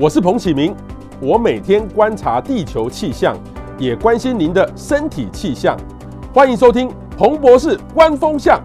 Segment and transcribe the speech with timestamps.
[0.00, 0.72] 我是彭启明，
[1.20, 3.36] 我每天观察地球气象，
[3.76, 5.76] 也关心您的身体气象。
[6.32, 8.62] 欢迎收听彭博士观风向。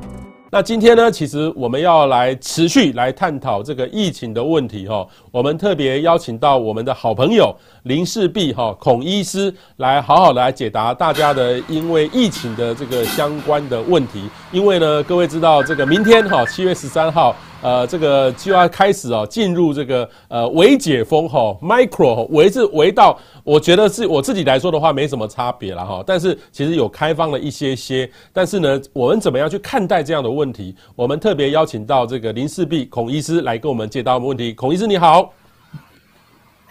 [0.52, 5.04] 那今天呢，其实我们要来持续来探讨这个疫情的问题哈。
[5.32, 7.52] 我们特别邀请到我们的好朋友
[7.86, 14.30] 林氏璧哈孔医师来好好的来解答大家的因为疫情的这个相关的问题。
[14.52, 17.36] 因为呢，各位知道这个明天哈七月十三号。
[17.64, 30.76] 呃，这个就要开始哦，进入这个呃微解封哈，micro 微是微到，我觉得是我自己来说的话没什么差别了哈，但是其实有开放了一些些，但是呢，我们怎么样去看待这样的问题？
[30.96, 34.54] 我们特别邀请到这个林世璧孔医师来跟我们解答我们问题。
[34.54, 35.34] 孔医师你好。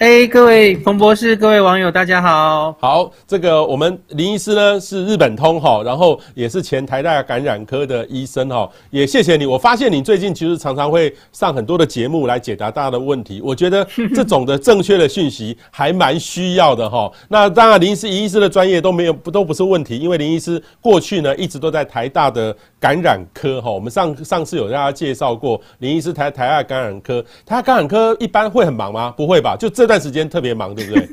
[0.03, 2.77] 哎，各位冯博士，各位网友，大家好。
[2.81, 9.47] 好，这个我们林医师呢是日本通哈，然后也是前台大感染科的医生哈，也谢谢你。
[9.47, 17.09] 我发现你最近其实常常会上很多的节目来解答大家的问题，我觉得 这种的正确的讯息还蛮需要的哈。
[17.29, 23.71] 那当然，林医师、医师的专业都没有不都不是问题，因为林医师过去呢一直都在台大的感染科哈。
[23.71, 29.15] 我们上上次有让大家介绍过林医师台台大感染科，他感染科一般会很忙吗？
[29.17, 29.57] 不会吧？
[29.57, 29.92] 就这。
[29.93, 31.07] 这段时间特别忙，对不对？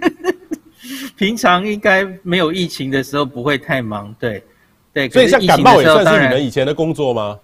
[1.17, 4.41] 平常应该没有疫情的时候不会太忙，对
[4.93, 5.09] 对。
[5.09, 7.37] 所以像感冒也算是你们以前的工作吗？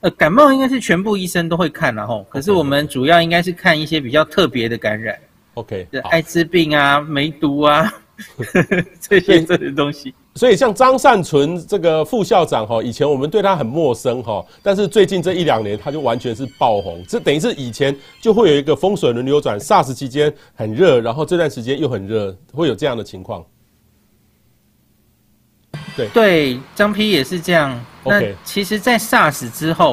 [0.00, 5.16] 呃，感冒应该是全部医生都会看，然后可是我们主要应该是看一些比较特别的感染
[5.54, 7.92] ，OK，艾滋病啊、梅毒啊
[8.98, 10.12] 这些这些东西。
[10.36, 17.04] 所以像张善存这个副校长哈，以前我们对他很陌生哈，但是最近这一两年他就完全是爆红。
[17.08, 23.44] 这等于是以前就会有一个风水轮流转，SARS 期间很热，然后这段时间又很热，会有这样的情况。
[25.96, 27.84] 对对，张批也是这样。
[28.04, 29.92] 那其实，在 SARS 之后，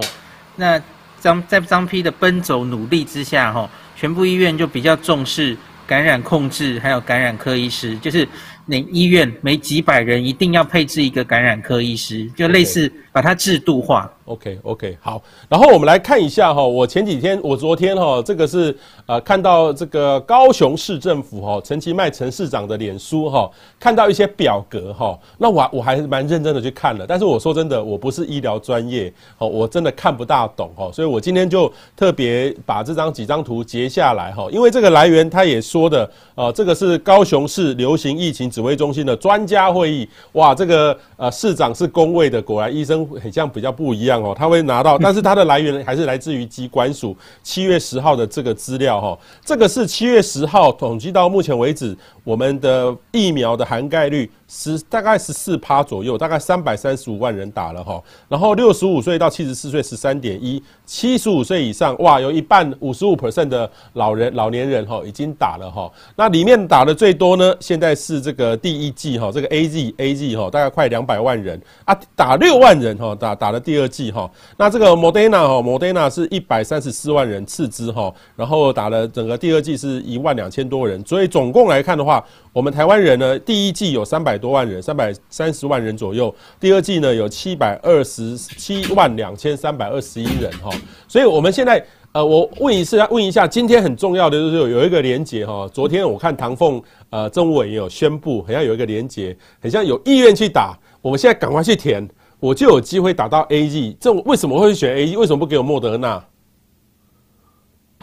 [0.55, 0.81] 那
[1.19, 8.25] 张在张批的奔走努力之下哈，全部医院就比较重视感染控制，还有感染科医师，就是。
[8.67, 14.11] 那医院每几百人一定要配置一个感染科医师，就类似把它制度化。
[14.25, 23.49] OK OK 好，然后我们来看一下哈，我前几天我昨天哈，这个是呃看到这个高雄市政府哈陈其迈陈市长的脸书哈，
[23.79, 44.19] 看到一些表格哈，那我我还是蛮认真的去看了，但是我说真的，我不是医疗专业哦，我真的看不大懂哦，所以我今天就特别把这张几张图截下来哈，因为这个来源他也说的，呃，这个是高雄市流行疫情指挥中心的专家会议，哇，这个呃市长是公卫的，果然医生很像比较不一样。
[44.23, 51.95] 哦，他会拿到， 但是他的来源还是来自于机关署七月十号的这个资料哈，这个是七月十号统计到目前为止
[52.27, 54.29] 我们的疫苗的涵盖率。
[54.49, 71.61] 十大概十四趴左右，大概三百三十五万人打了哈，然后六十五岁到七十四岁十三点一，七十五岁以上哇，有一半五十五 percent 的老人老年人哈已经打了哈，那里面打的最多呢，现在是这个第一季哈，这个 A Z A Z 哈，大概快两百万人。
[71.83, 82.16] 啊，打六万人哈，打打了第二季哈，那这个 Moderna 哈，Moderna 是一百三十四万人次之哈，然后打了整个第二季是一万两千多人，所以总共来看的话，
[82.53, 86.33] 我们台湾人呢，第一季有三百多万人，三百三十万人左右。
[86.59, 90.69] 第二季呢，有七百二十七万两千三百二十一人哈。
[91.07, 95.69] 所以我们现在，呃，我问一下，问一下，今天很重要的就是有一个连结哈。
[95.71, 100.77] 昨天我看唐凤呃政务委也有宣布，好像有一个连结，很像有意愿去打。
[101.01, 102.07] 我们现在赶快去填，
[102.39, 103.95] 我就有机会打到 AZ。
[103.99, 105.17] 这为什么会选 AZ？
[105.17, 106.23] 为什么不给我莫德纳？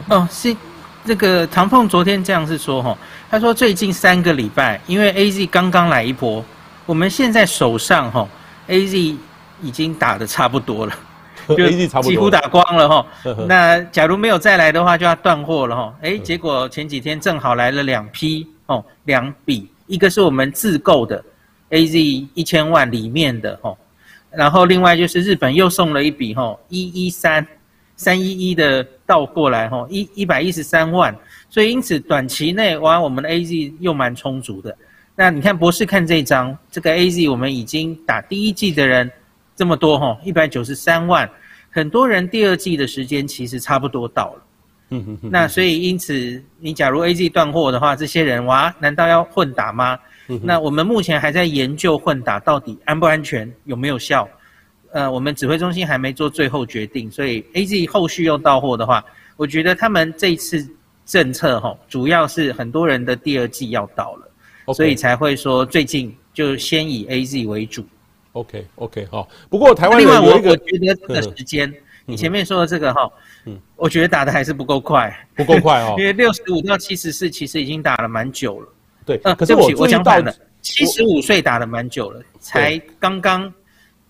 [0.09, 0.55] 哦，是
[1.05, 2.97] 这个唐凤昨天这样是说哈。
[3.29, 6.43] 他说：“最近三个礼拜，因为 A Z 刚刚来一波，
[6.85, 8.25] 我们现在手上哈
[8.67, 8.97] A Z
[9.61, 10.93] 已经打的差不多了，
[11.57, 11.69] 就
[12.01, 13.05] 几乎打光了哈。
[13.47, 15.93] 那假如没有再来的话，就要断货了哈。
[16.01, 21.21] 哎，结果前几天正好来了两批哦，两笔，一个是我们自购的
[21.69, 23.75] A Z 一千万里面的哈，
[24.31, 27.45] 然后另外就是日本又送了一笔哈一一三
[27.95, 31.15] 三一一的倒过来哈一一百一十三万。”
[31.49, 34.75] 所以因此短期内哇，我们的 AZ 又蛮充足的。
[35.15, 39.09] 那你看博士看这张，这个 AZ 我们已经打第一季的人
[39.55, 41.29] 这么多哈，一百九十三万，
[41.69, 44.41] 很多人第二季的时间其实差不多到了。
[45.21, 49.97] 那所以因此，你假如 AZ 断货的话，这些人哇，难道要混打吗？
[50.41, 54.27] 那我们目前还在研究混打到底安不安全，有没有效？
[54.95, 59.03] 呃，我们指挥中心还没做最后决定，所以 AZ 后续又到货的话，
[59.35, 60.65] 我觉得他们这一次。
[61.07, 64.27] 政策哈，主要是很多人的第二季要到了
[64.65, 64.73] ，okay.
[64.73, 67.85] 所以才会说最近就先以 AZ 为主。
[68.31, 71.71] OK OK 好，不过台湾另外我我觉得这个时间
[72.07, 73.07] 你前面说的这个哈，
[73.45, 78.67] 嗯，我觉得打的还是不够快，不够快哦， 因为六十五到七十四其实已经打了蛮久了。
[79.05, 80.33] 对，呃，可是我我讲反了，
[80.63, 83.53] 七十五岁打了蛮久了，才刚刚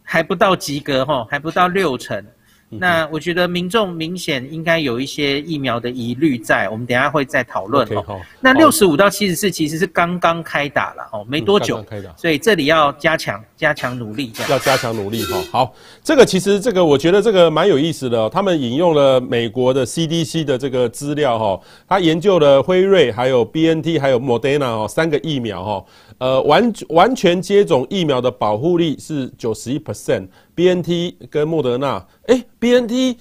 [0.06, 2.24] 还不到及格哈，还不到六成。
[2.70, 8.20] 那我觉得民众明显应该有一些疫苗的疑虑在，我们等下会再讨论哦。
[8.42, 11.86] 那六十五到七十四其实是刚刚开打了哦，没多久，
[12.18, 15.42] 所以这里要加强加强努力，要加强努力哈。
[15.52, 15.74] 好，
[16.04, 25.86] 这个其实这个我觉得这个蛮有意思的哦，他们引用了美国的 CDC 的这个资料哈，他研究了辉瑞、还有 BNT、还有 Moderna 哦三个疫苗哈。
[26.18, 29.78] 呃，完完全接种疫苗的保护力是九十一
[30.56, 33.18] B N T 跟莫德纳，哎，B N T，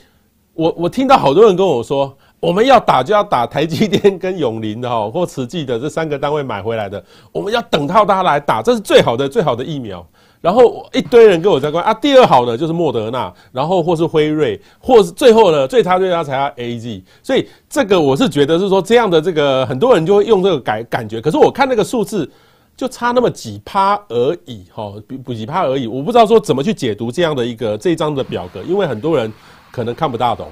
[0.54, 10.06] 我我听到好多人跟我说，我们要打就要打台积电跟永林的哈，或慈济的这三个单位买回来的，我们要等到他来打，这是最好的最好的疫苗。
[10.40, 17.02] 然后一堆人跟我在关啊，第二好的就是莫德纳，然后或是辉瑞，或是最后呢最差最差才要 A Z。
[17.22, 22.30] 所以这个我是觉得是说这样的这个很多人就会用这个感感觉，可是我看那个数字。
[22.76, 24.92] 就差那么几趴而已，哈，
[25.24, 29.32] 不几趴而已，我不知道说怎么去解读这样的一个这一张的表格，因为很多人
[29.70, 30.50] 可能看不大懂。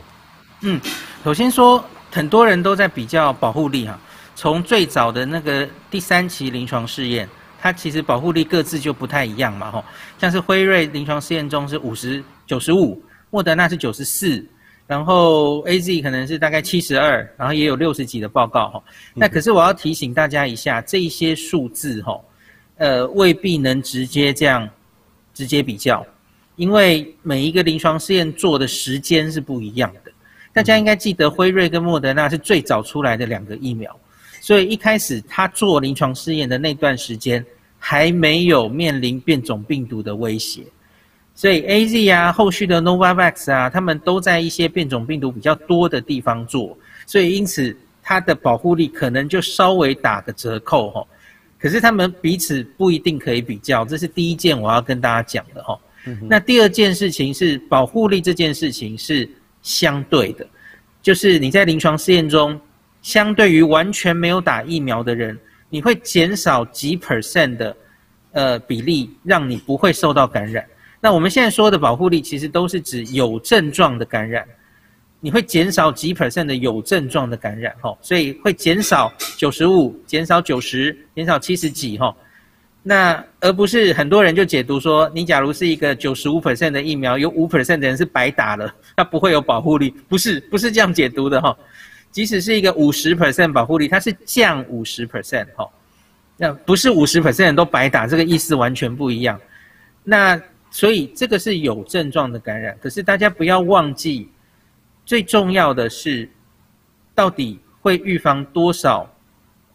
[0.61, 0.81] 嗯，
[1.25, 3.99] 首先说，很多人都在比较保护力哈，
[4.37, 7.29] 从最早的那个第三期临床试验，
[7.61, 9.85] 它其实保护力各自就不太一样嘛，哈，
[10.19, 14.47] 像是辉瑞临床试验中是五十九十五，莫德纳是九十四。
[14.87, 18.82] 然后 A Z 可能是大概七十二，然后也有六十几的报告哈。
[19.14, 22.20] 那可是我要提醒大家一下，这一些数字哈，
[22.76, 24.69] 呃，未必能直接这样
[25.32, 26.05] 直接比较，
[26.56, 30.12] 因为每一个临床试验做的时间是不一样的。
[30.52, 33.99] 大家应该记得，辉瑞跟莫德纳是最早出来的两个疫苗，
[34.43, 37.43] 所以一开始他做临床试验的那段时间，
[37.78, 40.62] 还没有面临变种病毒的威胁。
[41.34, 46.76] 所以 A Z 啊，后续的 Novavax 啊，他们都在一些变种病毒比较多的地方做，
[47.06, 51.05] 所以因此它的保护力可能就稍微打个折扣哈。
[51.58, 55.79] 可是他们彼此不一定可以比较，这是第一件我要跟大家讲的哈。
[56.20, 59.28] 那第二件事情是保护力这件事情是
[59.62, 60.44] 相对的，
[61.00, 62.61] 就是你在临床试验中，
[63.02, 65.38] 相对于完全没有打疫苗的人，
[65.70, 67.76] 你会减少几 percent 的
[68.32, 70.64] 呃比例，让你不会受到感染。
[71.04, 74.46] 那我们现在说的保护力，其实都是指有症状的感染，
[75.19, 82.14] 你会减少几 percent 的有症状的感染，吼，所以会减少九十五，减少九十，减少七十几，吼。
[82.84, 91.56] 那而不是很多人就解读说，你假如是一个九十五 percent 的疫苗，有五 percent 的人是白打了，它不会有保护力，不是，不是这样解读的，吼。
[92.12, 95.69] 即使是一个五十 percent 保护力，它是降五十 percent，吼。
[96.37, 99.40] 那不是五十 percent 都白打，这个意思完全不一样。
[100.04, 100.40] 那。
[100.73, 104.27] 所以这个是有症状的感染，可是大家不要忘记，
[105.05, 106.27] 最重要的是，
[107.15, 109.07] 到底会预防多少，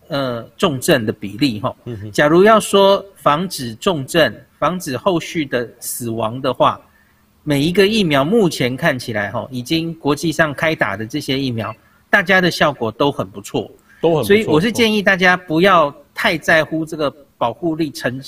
[0.08, 1.76] 呃，重症的比例哈。
[2.12, 6.82] 假如要说防止重症、防止后续的死亡的话，
[7.44, 11.72] 每一个疫苗目前看起来哈，已经国际上开打的这些疫苗，
[12.10, 13.70] 大家的效果都很不错，
[14.02, 14.24] 都很。
[14.24, 18.20] 所以我是建议大家不要太在乎这个保护力呈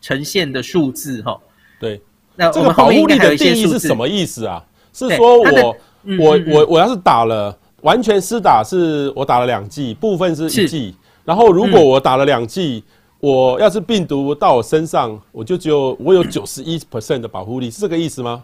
[0.00, 1.38] 呈现的数字哈。
[1.78, 2.00] 对。
[2.36, 4.64] 那这个保护力的定义是什么意思啊？
[4.92, 5.76] 是说我
[6.18, 10.94] 我我我要是打了完全施打，是我打了两剂，部分是一剂。
[11.24, 12.84] 然后如果我打了两剂，
[13.18, 18.42] 我要是病毒到我身上，我就只有我有九十一 percent 的保护力，是这个意思吗？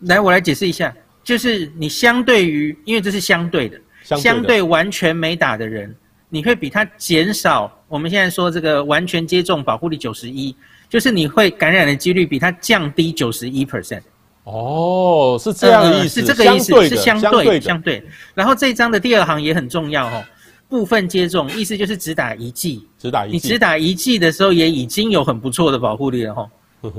[0.00, 5.94] 来，我来解释一下，就是你相对于，因为这是相对的，相对完全没打的人，
[6.28, 7.70] 你会比他减少。
[7.88, 10.56] 我们现在说这个完全接种保护力九十一。
[10.92, 14.02] 就是你会感染的几率比它降低九十一 percent，
[14.44, 18.04] 哦，是这样的意思，呃、是这个意思，是相对相对。
[18.34, 20.22] 然后这一章的第二行也很重要哦，
[20.68, 26.50] 部分接种意思就是只打一剂，只打一剂，你只打一剂的时候也已经有很不错的保护力了 哈，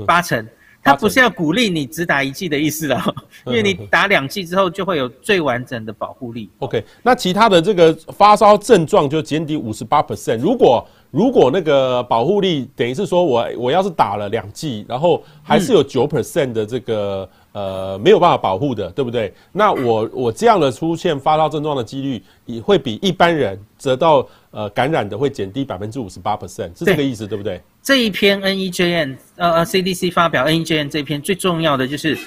[0.04, 0.44] 八成。
[0.82, 3.00] 它不是要鼓励你只打一剂的意思了，
[3.46, 6.50] 因为你打两剂之后就会有最完整的保护力。
[6.58, 10.84] OK，那其他的这个发烧症状就减低五十八 percent，如果。
[11.14, 19.32] 如果那个保护力等于是说我我要是打了两剂，然后还是有九 percent 的这个呃没有办法保护的，对不对？
[19.52, 27.62] 那我我这样的出现发烧症状的几率也会比一般人得到呃感染的会减低百分之五十八 percent，是这个意思对不对？
[27.80, 32.18] 这一篇 NEJN 呃呃 CDC 发表 NEJN 这一篇最重要的就是，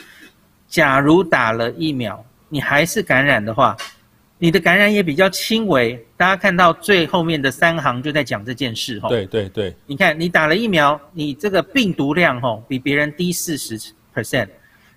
[0.70, 3.76] 假如打了疫苗你还是感染的话。
[4.40, 9.10] 你的感染也比较轻微，大家看到最后面的三行就在讲这件事哈。
[9.10, 13.80] 对对对，你看你打了疫苗，你这个病毒量吼比别人低四十
[14.14, 14.48] percent，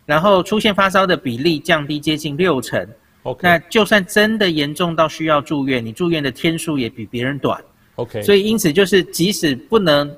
[0.05, 2.87] 然后出现发烧的比例降低接近六成。
[3.23, 7.63] OK，那就算真的严重到需要住院，你住院的天数也比别人短。
[7.97, 10.11] OK，所以因此就是即使不能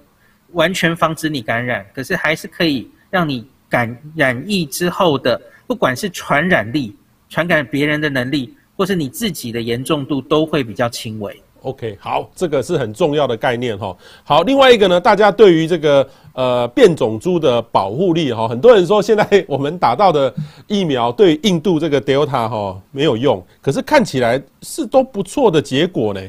[0.53, 6.95] 完全防止你感染，可是还是可以让你感染疫之后的，不管是传染力、
[7.29, 11.41] 传染别人的能力，或是你自己的严重度，都会比较轻微。
[11.63, 13.97] OK，好，这个是很重要的概念哈。
[14.25, 20.35] 好，另外一个呢，大家对于这个呃变种株的保护力哈，很多人说现在 我们打到的
[20.67, 26.21] 疫苗对印度这个 Delta 哈没有用，可是看起来是都不错的结果呢，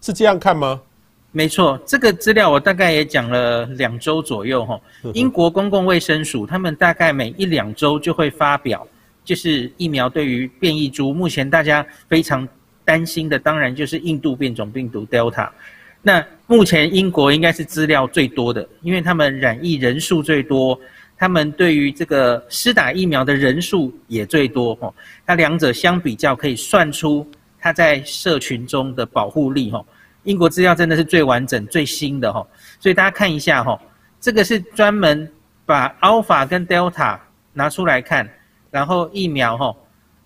[0.00, 0.80] 是这样看吗？
[1.30, 4.80] 没错，这个资料我大概也讲了两周左右哈。
[5.14, 8.84] 英国公共卫生署他们大概每一两周就会发表，
[9.24, 12.48] 就是疫苗对于变异株，目前大家非常。
[12.82, 15.48] 担心的当然就是印度变种病毒 Delta，
[16.02, 20.76] 那目前英国应该是资料最多的，因为他们染疫人数最多，
[21.16, 24.92] 他们对于这个施打疫苗的人数也最多哈，
[25.24, 27.24] 那两者相比较可以算出
[27.60, 29.84] 它在社群中的保护力哈。
[30.24, 32.44] 英国资料真的是最完整、最新的哈，
[32.80, 33.80] 所以大家看一下哈，
[34.20, 35.30] 这个是专门
[35.64, 37.20] 把 Alpha 跟 Delta
[37.52, 38.28] 拿出来看，
[38.70, 39.74] 然后疫苗哈，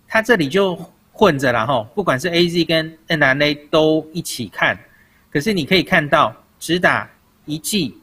[0.07, 0.77] 它这里就。
[1.17, 4.77] 混着然后，不管是 AZ 跟 mRNA 都一起看，
[5.31, 7.09] 可是你可以看到，只打
[7.45, 7.97] 一剂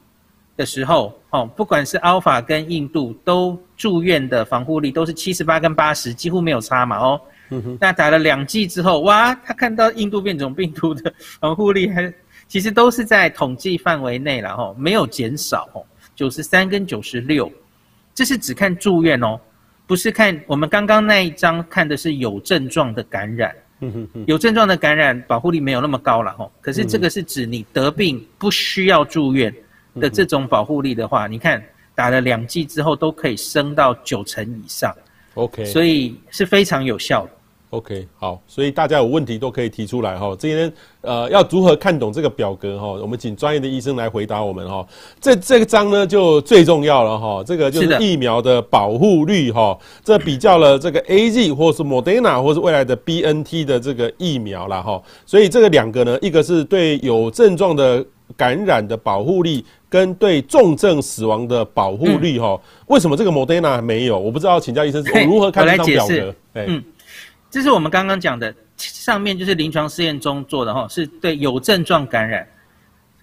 [0.57, 7.21] 的时候，哦，不管是 Alpha 跟印度都住院的防护力都是七十八跟八十，几乎没有差嘛，哦，
[7.51, 12.11] 嗯，那打了两剂之后，哇，他看到印度变种病毒的防护力还
[12.47, 15.85] 其实都是在统计范围内了，吼，没有减少，哦，
[16.15, 17.47] 九十三跟九十六，
[18.15, 19.39] 这是只看住院哦。
[19.93, 23.53] 不是看我们刚刚那一张看的是有症状的感染，
[24.25, 26.51] 有症状的感染保护力没有那么高了吼。
[26.61, 29.53] 可是这个是指你得病不需要住院
[29.99, 34.91] 的这种保护力的话，你看打了两剂之后都可以升到九成以上
[35.35, 37.31] ，OK，所以是非常有效的。
[37.73, 40.35] OK，好，所以大家有问题都可以提出来哈。
[40.37, 42.87] 今天呃，要如何看懂这个表格哈？
[43.01, 44.85] 我们请专业的医生来回答我们哈。
[45.19, 47.43] 这这个章呢就最重要了哈。
[47.43, 49.75] 这个就是疫苗的保护率哈。
[50.03, 55.01] 这比较了这个 AZ 或是 Moderna 或是未来的 BNT 的这个疫苗啦哈。
[55.25, 58.05] 所以这个两个呢，一个是对有症状的
[58.37, 62.55] 感染的保护力，跟对重症死亡的保护率哈。
[62.85, 64.19] 为什么这个 Moderna 没有？
[64.19, 66.35] 我不知道，请教医生，我如何看这张表格？
[66.53, 66.83] 嗯。
[67.53, 72.47] 这是我们刚刚讲的，上面就是临床试验中做的哈，是对有症状感染。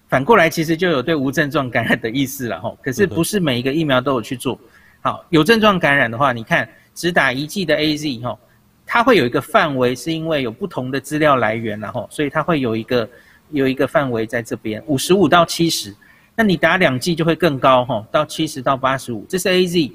[0.07, 2.73] 反过来其实就有对无症状感染的意思了哈。
[2.81, 4.57] 可是不是每一个疫苗都有去做。
[5.01, 8.39] 好，有症状感染的话，你看只打一剂的 AZ 哈，
[8.85, 13.09] 它会有一个范围，是因为有不同的资料来源然后，所以它会有一个
[13.49, 15.93] 有一个范围在这边，五十五到七十。
[16.37, 19.91] 那你打两剂就会更高哈，到七十到八十五，这是 AZ。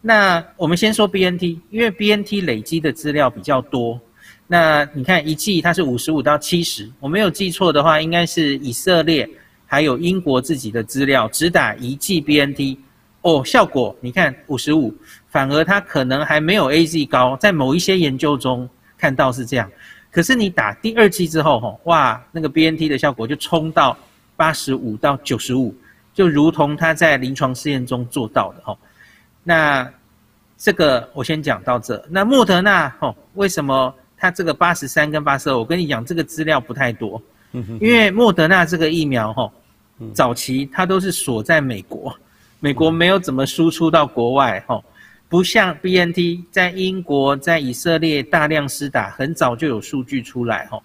[0.00, 4.00] 那我们先说 BNT，因为 BNT 累积的资料比较多。
[4.46, 9.28] 那你看一剂它是五十五到七十，我没有记错的话，应该是以色列
[9.66, 12.78] 还有英国自己的资料，只打一剂 BNT，
[13.22, 14.94] 哦，效果你看五十五，
[15.28, 19.70] 反而它可能还没有 AZ 高，在某一些研究中看到是这样。
[20.10, 23.98] 可是你打第二剂之后，吼，哇，那个 BNT 的效果就冲到
[24.36, 25.74] 八十五到九十五，
[26.14, 28.78] 就如同它在临床试验中做到的，吼。
[29.48, 29.90] 那
[30.58, 32.06] 这个我先讲到这。
[32.10, 35.56] 那莫德纳哦，为什么它这个八十三跟八十二？
[35.56, 37.18] 我跟你讲，这个资料不太多，
[37.80, 39.50] 因为莫德纳这个疫苗哈，
[40.12, 42.14] 早期它都是锁在美国，
[42.60, 44.78] 美国没有怎么输出到国外哈，
[45.30, 50.78] 不像 BNT 在英国、在以色列大量施打，很早就有数据出来哈，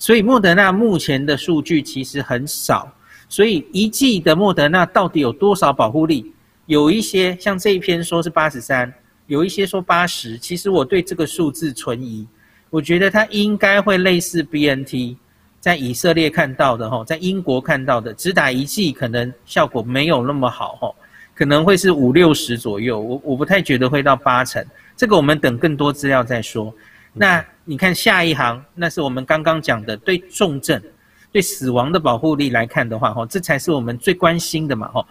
[0.00, 2.92] 所以莫德纳目前的数据其实很少，
[3.28, 6.34] 所以一剂的莫德纳到底有多少保护力？
[6.70, 8.94] 有一些像这一篇说是八十三，
[9.26, 12.24] 有一些说八十，其实我对这个数字存疑。
[12.70, 15.16] 我觉得它应该会类似 BNT，
[15.58, 20.94] 在以色列看到的哈，在英国看到的，只打一剂可能效果没有那么好哈，
[21.34, 23.00] 可能会是五六十左右。
[23.00, 24.64] 我我不太觉得会到八成，
[24.96, 26.72] 这个我们等更多资料再说。
[27.12, 30.80] 那你看下一行，那是我们刚刚讲的对重症、
[31.32, 35.04] 对死亡的保护力来看的话哈，这才是我们最关心的嘛哈。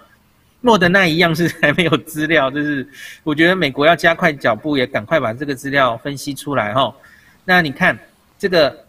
[0.62, 2.86] 莫德纳一样是还没有资料， 就是
[3.24, 6.94] 我觉得美国要加快脚步，也赶快把这个资料分析出来哈。
[7.46, 7.98] 那你看
[8.38, 8.86] 这个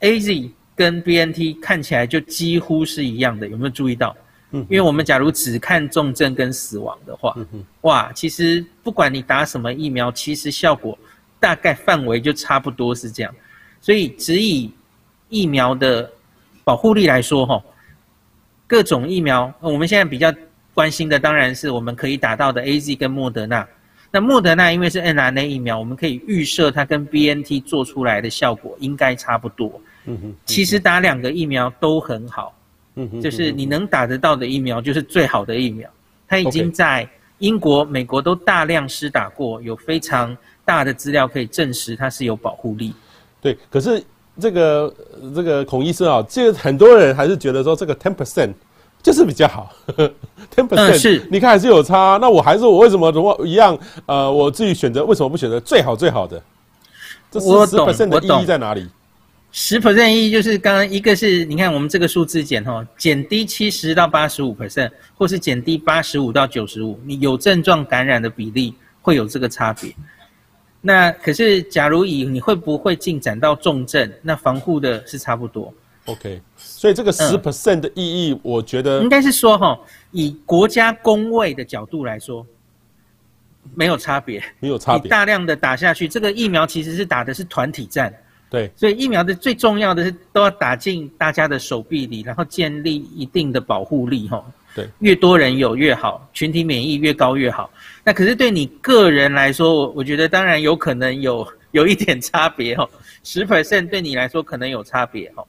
[0.00, 4.14] AZ 跟 BNT 看起来就几乎是一样的，有没有注意到？
[4.50, 7.34] 嗯，因为我们假如只看重症跟死亡的话，
[7.80, 10.98] 哇，其实不管你打什么疫苗，其实效果
[11.40, 13.34] 大概范围就差不多是这样。
[13.80, 14.70] 所以只以
[15.30, 16.10] 疫苗的
[16.64, 17.62] 保护力来说，哈，
[18.66, 20.30] 各种疫苗我们现在比较。
[20.74, 23.66] 关心的当然是我们可以打到的 AZ 跟莫德纳，
[24.10, 29.80] 那莫德纳因为是 n r n a 疫苗，我们可以预设它跟 BNT 做出来的效果应该差不多。
[30.06, 32.54] 嗯哼，其实打两个疫苗都很好。
[32.96, 35.88] 嗯哼，就是你能打得到的疫苗就是最好的疫苗。
[36.28, 42.94] 它已经在英国、美国都大量施打过，有非常大的资料可以证实它是有保护力。
[43.40, 44.02] 对，可是
[44.40, 44.94] 这个
[45.34, 48.52] 这个孔医生啊，这个很多人还是觉得说这个 ten percent
[49.02, 49.74] 就是比较好，
[50.54, 52.18] ten percent 是，你看还是有差。
[52.20, 53.76] 那我还是我为什么如果一样？
[54.06, 56.40] 呃，我自己选择为什么不选择最好最好的？
[57.30, 58.86] 这十 percent 的意义在哪里？
[59.50, 69.92] 十 percent 意义就是刚刚一个是你看我们这个数字减哈，减低七十到八十五 percent，或是减低八十五到九十五，你有症状感染的比例会有这个差别。
[70.80, 75.72] 那可是假如以你会不会进展到重症，那防护的是差不多。
[76.06, 79.78] OK，所以这个十 percent 的意义，我觉得、嗯、应该是说哈，
[80.10, 82.44] 以国家工位的角度来说，
[83.74, 85.08] 没有差别，没有差别。
[85.08, 88.12] 大量的打下去，这个疫苗其实是打的是团体战。
[88.50, 94.44] 对，所以疫苗的最重要的是都要打进大家的手臂里，然后建立一定的保护力，吼。
[94.74, 97.70] 对，越多人有越好，群体免疫越高越好。
[98.02, 102.88] 那可是对你个人来说，我我觉得当然有可能有有一点差别，吼，
[103.22, 105.46] 十 percent 对你来说可能有差别，吼。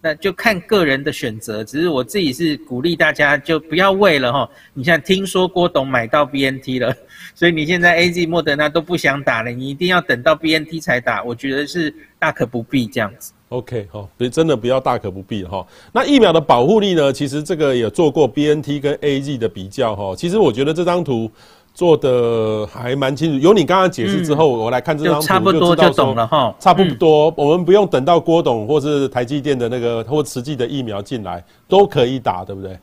[0.00, 6.94] 那就看个人的选择，只是我自己是鼓励大家就不要为了哈，你像听说郭董买到 BNT 了，
[7.34, 13.32] 所以你现在 AZ 莫德纳都不想打了，你一定要等到 BNT 才打，我觉得是大可不必这样子。
[13.48, 15.66] OK 好，所以真的不要大可不必哈。
[15.92, 17.12] 那疫苗的保护力呢？
[17.12, 20.14] 其实这个也做过 BNT 跟 AZ 的比较哈。
[20.14, 21.30] 其实我觉得这张图。
[21.78, 26.52] 做的还蛮清楚，有你刚刚解释之后，嗯、我来看这张图就差不多就懂了哈。
[26.58, 32.76] 差不多，我们不用等到郭董或是台积电的那个或实际的疫苗进来，都可以打，对不对？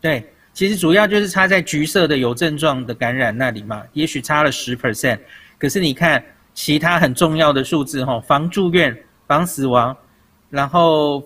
[0.00, 5.18] 对，其实主要就是差在橘色的有症状的感染那里嘛，也许差了十 percent，
[5.58, 6.22] 可是你看
[6.54, 8.96] 其他很重要的数字哈，防住院、
[9.26, 9.96] 防死亡，
[10.50, 11.20] 然后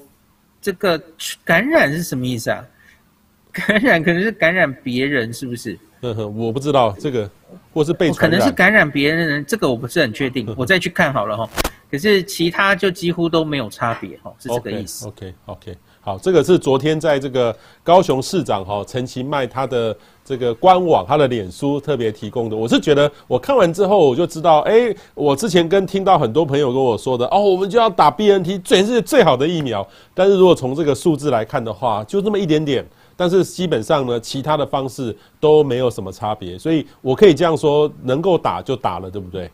[0.59, 0.99] 这个
[1.45, 2.65] 感染是什么意思啊？
[3.53, 5.79] 感染可能是感染别人，是不是？
[6.13, 7.31] 我不知道这个，
[7.73, 11.49] 或是被，可能是感染别人的人，这个我不是很确定，我再去看好了哈。
[11.91, 15.07] 可是其他就几乎都没有差别哈，是这个意思。
[15.07, 22.57] OK OK, okay 好，这个是昨天在这个高雄市长哈陈其迈他的这个官网他的脸书特别提供的。
[22.57, 29.87] 我是觉得我看完之后我就知道，哎，我之前跟听到很多朋友跟我说的哦，我们就要打 BNT，最是最好的疫苗。
[30.13, 32.85] 但是如果从这个数字来看的话，就那么一点点。
[33.17, 39.51] 但是基本上呢，其他的方式都没有什么差别，所以我可以这样说，能够打就打了，对不对？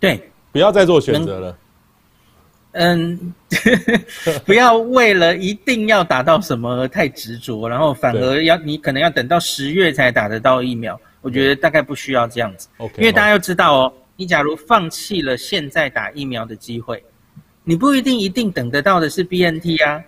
[0.00, 1.56] 对，不要再做选择了。
[2.72, 3.34] 嗯，
[4.44, 11.00] 不要为了一定要打到什么而太执着，然后反而要你可能要等到十月才打得到疫苗。
[11.20, 12.68] 我觉得大概不需要这样子。
[12.76, 17.02] OK，因为大家要知道哦，你假如放弃了现在打疫苗的机会，
[17.64, 20.00] 你不一定一定等得到的是 BNT 啊。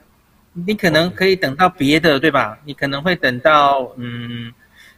[0.66, 2.58] 你可能可以等到别的，对吧？
[2.64, 4.52] 你可能会等到，嗯，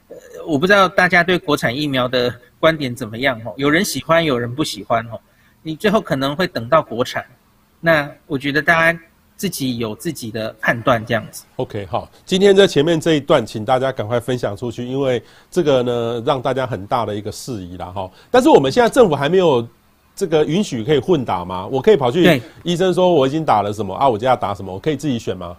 [0.09, 3.53] 呃，我不知道大家对国产疫苗的观点怎么样哦。
[3.57, 5.20] 有人喜欢，有人不喜欢哦。
[5.62, 7.25] 你最后可能会等到国产，
[7.81, 9.01] 那我觉得大家
[9.37, 11.44] 自己有自己的判断，这样子。
[11.57, 18.11] OK，好，今天在前面这一段，请大家赶快分享出去，因为这个呢，让大家很大的一个释疑啦哈。
[18.31, 19.66] 但是我们现在政府还没有。
[20.14, 21.66] 这个允许可以混打吗？
[21.66, 24.09] 我可以跑去医生说我已经打了什么啊？
[24.09, 24.72] 我就要打什么？
[24.72, 25.57] 我可以自己选吗？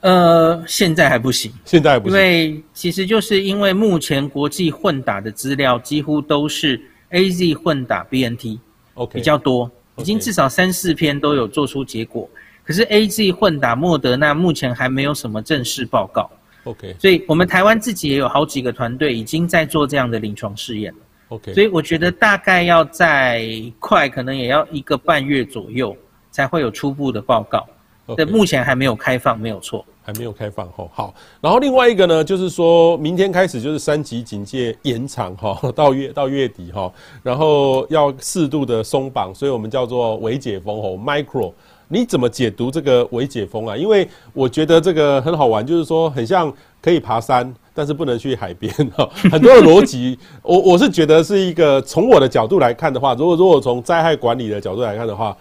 [0.00, 12.26] 呃，现在还不行，现在还不行，因为其实就是因为目前国际混打的资料几乎都是 AZ 混打 BNT，OK 比较多，已经至少三四篇都有做出结果。
[12.64, 16.30] 可是 AZ 混打莫德纳目前还没有什么正式报告
[16.64, 16.96] ，OK。
[16.98, 20.98] 所以我们台湾自己也有好几个团队已经在做这样的临床试验了。
[21.30, 23.44] OK，所以我觉得大概要在
[23.78, 25.96] 快，可能也要一个半月左右
[26.30, 27.66] 才会有初步的报告。
[28.06, 28.26] Okay.
[28.26, 30.90] 目前还没有开放，没有错，还没有开放吼。
[30.92, 41.52] 好，然后另外一个呢，就是说明天开始就是三级警戒延长哈， 到月到月底哈，然后要适度的松绑，所以我们叫做微解封吼，micro。
[41.92, 43.76] 你怎么解读这个微解封啊？
[43.76, 47.52] 因为我觉得这个很好玩，就是说很像可以爬山。
[47.80, 55.34] 但是不能去海边哈， 很多的逻辑，我我是觉得是一个从我的角度来看的话，如果如果从灾害管理的角度来看的话，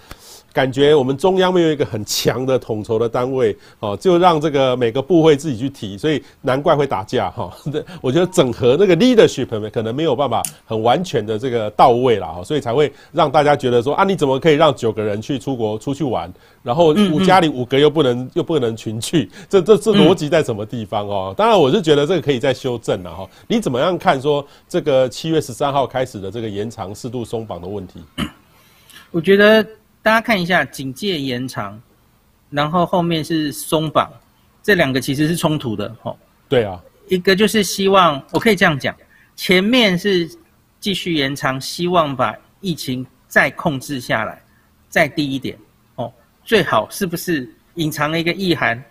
[0.51, 7.51] 感觉我们中央没有一个很强的统筹的单位，哦，就让这个每个部会自己去提，所以难怪会打架哈。
[8.01, 16.31] 我觉得整合那个 leadership 可能没有办法很完全的这个到位了哈，所以才会让大家觉得说啊，你怎么可以让九个人去出国出去玩，
[16.63, 21.33] 然后五家里五个又不能又不能群聚， 这这这逻辑在什么地方哦？
[21.37, 23.29] 当然我是觉得这个可以再修正了哈。
[23.47, 28.01] 你怎么样看说这个七月十三号开始的这个延长适度松绑的问题？
[29.11, 29.65] 我觉得。
[30.09, 31.79] 大家看一下，警戒延长，
[32.49, 34.11] 然后后面是松绑，
[34.63, 36.17] 这两个其实是冲突的，吼。
[36.47, 38.95] 对啊，一个就是希望，我可以这样讲，
[39.35, 40.27] 前面是
[40.79, 44.41] 继续延长，希望把疫情再控制下来，
[44.89, 45.55] 再低一点，
[45.93, 46.11] 哦，
[46.43, 48.83] 最好是不是隐藏了一个意涵？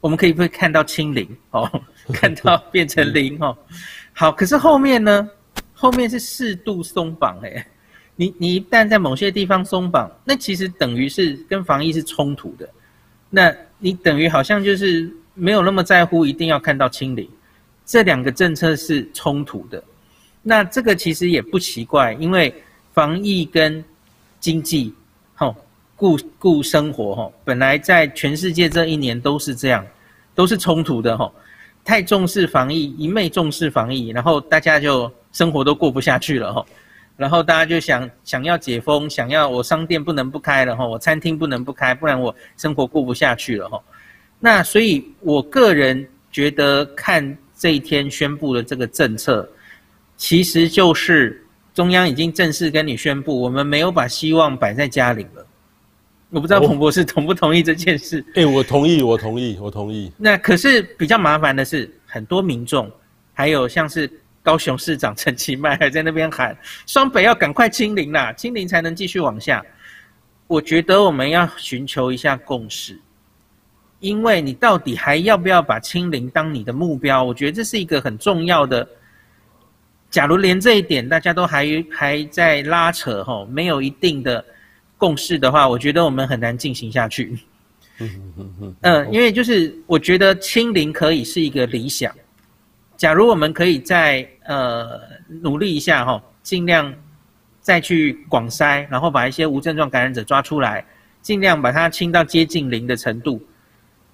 [0.00, 1.70] 我们可以不会看到清零，哦，
[2.14, 3.54] 看到变成零，哦，
[4.14, 5.28] 好，可是后面呢？
[5.74, 7.66] 后面是适度松绑，哎。
[8.18, 12.66] 你你一旦在某些地方松绑，那其实等于是跟防疫是冲突的，
[13.28, 17.28] 那你等于好像就是没有那么在乎一定要看到清零，
[17.84, 19.84] 这两个政策是冲突的，
[20.42, 22.54] 那这个其实也不奇怪，因为
[22.94, 23.84] 防疫跟
[24.40, 24.94] 经济，
[25.34, 25.54] 吼，
[25.94, 29.86] 顾顾生活，吼，本来在全世界这一年都是这样，
[30.34, 31.30] 都是冲突的，吼，
[31.84, 36.66] 太重视防疫，一昧重视防疫，然后大家就生活都过不下去了，吼。
[37.16, 43.82] 然后大家就想想要解封，想要我商店不能不开了哈，我餐厅不能不开，不然我生活过不下去了哈。
[44.38, 49.48] 那所以我个人觉得，看这一天宣布的这个政策，
[50.18, 55.46] 其实就是中央已经正式跟你宣布，我们没有把希望摆在家里了。
[56.28, 58.20] 我不知道彭博士 同不同意这件事？
[58.34, 60.12] 哎、欸，我同意，我同意，我同意。
[60.18, 62.92] 那可是比较麻烦的是，很多民众
[63.32, 64.10] 还有像是。
[64.46, 66.56] 高雄市长陈其迈还在那边喊，
[66.86, 69.60] 双北要赶快清零啦，清零才能继续往下。
[70.46, 72.96] 我觉得我们要寻求一下共识，
[73.98, 77.24] 因为你到底还要不要把清零当你的目标？
[77.24, 78.88] 我觉得这是一个很重要的。
[80.10, 84.44] 假如连这一点大家都还还在拉扯吼，没有一定的
[84.96, 87.36] 共识的话，我觉得我们很难进行下去。
[88.82, 92.14] 嗯，因为就是我觉得清零可以是一个理想。
[92.96, 95.00] 假如我们可以再呃
[95.42, 96.92] 努力一下哈，尽量
[97.60, 100.84] 再去广筛，然后把一些无症状感染者抓出来，
[101.20, 103.40] 尽量把它清到接近零的程度，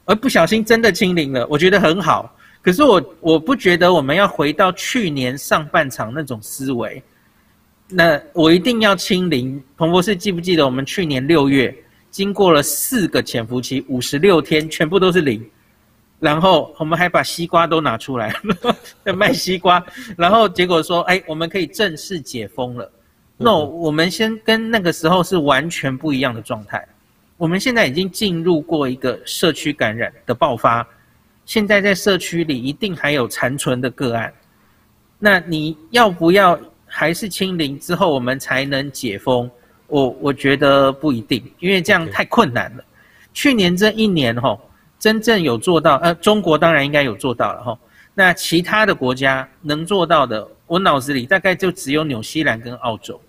[0.04, 2.34] 而不小心真的清零了，我觉得很好。
[2.60, 7.02] 可是我我不觉得我们要回到去年上半场那种思维，
[7.88, 9.62] 那我一定要清零。
[9.76, 11.74] 彭博士记不记得我们去年六月
[12.10, 15.44] 经过了四个潜伏期，五十六天全部都是零。
[16.22, 18.32] 然后我们还把西瓜都拿出来
[19.02, 19.84] 了 卖西瓜，
[20.16, 22.88] 然后结果说，哎，我们可以正式解封了。
[23.36, 26.86] 那、no, 我们先跟那个时候是完全不一样的状态。
[27.36, 30.86] 我们现在已经进入过一个社区感染的爆发，
[31.44, 34.32] 现在在社区里一定还有残存的个案。
[35.18, 36.56] 那你要不要
[36.86, 39.50] 还是清零之后我们才能解封？
[39.88, 42.84] 我我觉得不一定，因为这样太困难了。
[43.34, 44.60] 去年这一年吼。
[45.02, 47.76] 真正有做到，呃，中国当然应该有做到了哈。
[48.14, 53.20] 那其他的国家能做到的，我脑子里大概就只有纽西兰跟澳洲。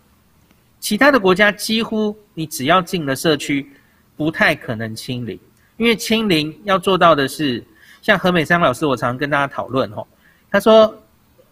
[0.79, 3.67] 其他的国家几乎你只要进了社区，
[4.15, 5.39] 不太可能清零，
[5.77, 7.65] 因为清零要做到的是，
[8.03, 10.05] 像何美山老师，我常跟大家讨论哈，
[10.51, 10.95] 他说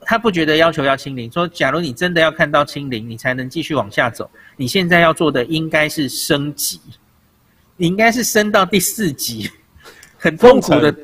[0.01, 6.79] 他不觉得要求要清零，说假如你真的要看到清零，你才能继续往下走，你现在要做的应该是升级，
[7.75, 9.49] 你应该是升到第四级。
[10.21, 10.95] 很痛苦的，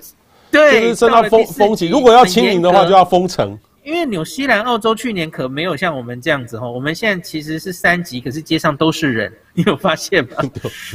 [0.51, 1.89] 对，就是升到封封级。
[1.89, 3.57] 如果要清零的话，就要封城。
[3.83, 6.69] 因为纽西兰、澳洲去年可没有像我们这样子哈。
[6.69, 10.35] 我们现在其实是三级，可是街上都是人， 你有发现吗？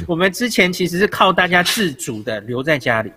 [0.06, 3.10] 我们之前其实是靠大家自主的留在家里，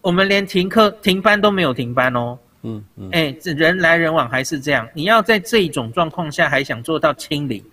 [0.00, 2.38] 我们连停课、停班都没有停班哦。
[2.62, 4.86] 嗯嗯，哎，这人来人往还是这样。
[4.92, 7.64] 你要在这种状况下还想做到清零，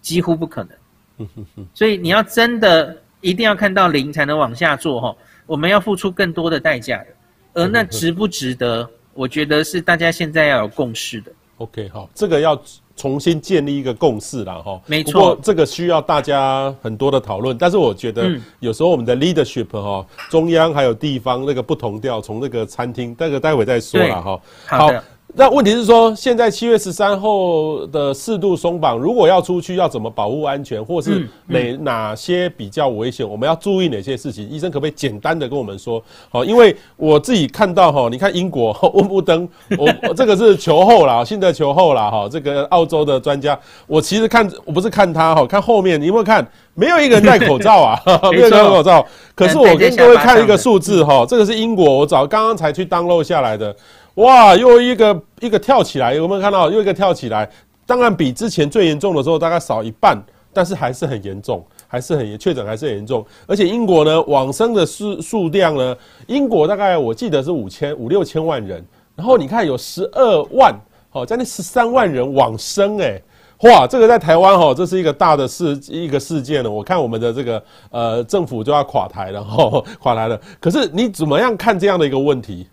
[0.00, 1.28] 几乎不可能。
[1.72, 5.16] 所以你要真的一定要看到零才能往下做哈。
[5.52, 7.06] 我们要付出更多的代价的，
[7.52, 8.88] 而那值不值得？
[9.12, 11.30] 我觉得是大家现在要有共识的。
[11.58, 12.58] OK，好，这个要
[12.96, 14.80] 重新建立一个共识了哈。
[14.86, 17.58] 没错，不过这个需要大家很多的讨论。
[17.58, 24.40] 但是我觉得有时候我们的 leadership 哈，中央还有地方那个不同调，从那个餐厅，那个待会再说了哈。
[24.64, 25.04] 好的。
[25.34, 34.46] 那问题是说，现在七月十三号的适度松绑，如果要出去，要怎么保护安全，或是哪哪些比较危险，我们要注意哪些事情？
[34.50, 36.02] 医生可不可以简单的跟我们说？
[36.28, 46.46] 好，因为我自己看到哈，你看英国温布登， 我我这个是球后啦，新的球后啦哈，这个澳洲的专家，我其实看我不是看他哈，看后面，你有没有看？
[46.74, 48.00] 没有一个人戴口罩啊，
[48.32, 49.04] 没有戴口罩。
[49.34, 53.74] 可是我跟各位看一个数字哈，这个是英国，我早刚刚才去 download 下来的。
[54.16, 56.70] 哇，又一个一个跳起来，有没有看到？
[56.70, 57.48] 又一个跳起来，
[57.86, 60.22] 当然比之前最严重的时候大概少一半，
[60.52, 63.24] 但是还是很严重，还是很严，确诊还是很严重。
[63.46, 65.96] 而且英国呢，往生的数数量呢，
[66.26, 68.84] 英国大概我记得是五千五六千万人，
[69.16, 70.74] 然后你看有十二万，
[71.08, 73.22] 好将近十三万人往生，诶，
[73.62, 76.70] 哇，这个在台湾哈，这是一个大的事一个事件了。
[76.70, 80.38] 我看我们的这个呃政府就要垮台了，哈，垮台了。
[80.60, 82.68] 可是你怎么样看这样的一个问题？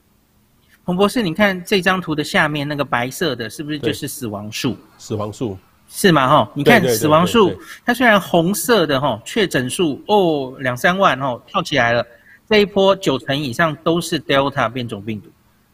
[0.90, 4.76] 洪博士，你看这张图的下面那个白色的，是不是就是死亡数？
[4.98, 5.56] 死亡数
[5.88, 6.28] 是吗？
[6.28, 12.04] 哈，你看死亡数，它虽然红色的哈，确诊数哦两三万哦跳起来了，
[12.50, 15.30] 这一波九成以上都是 Delta 变种病毒，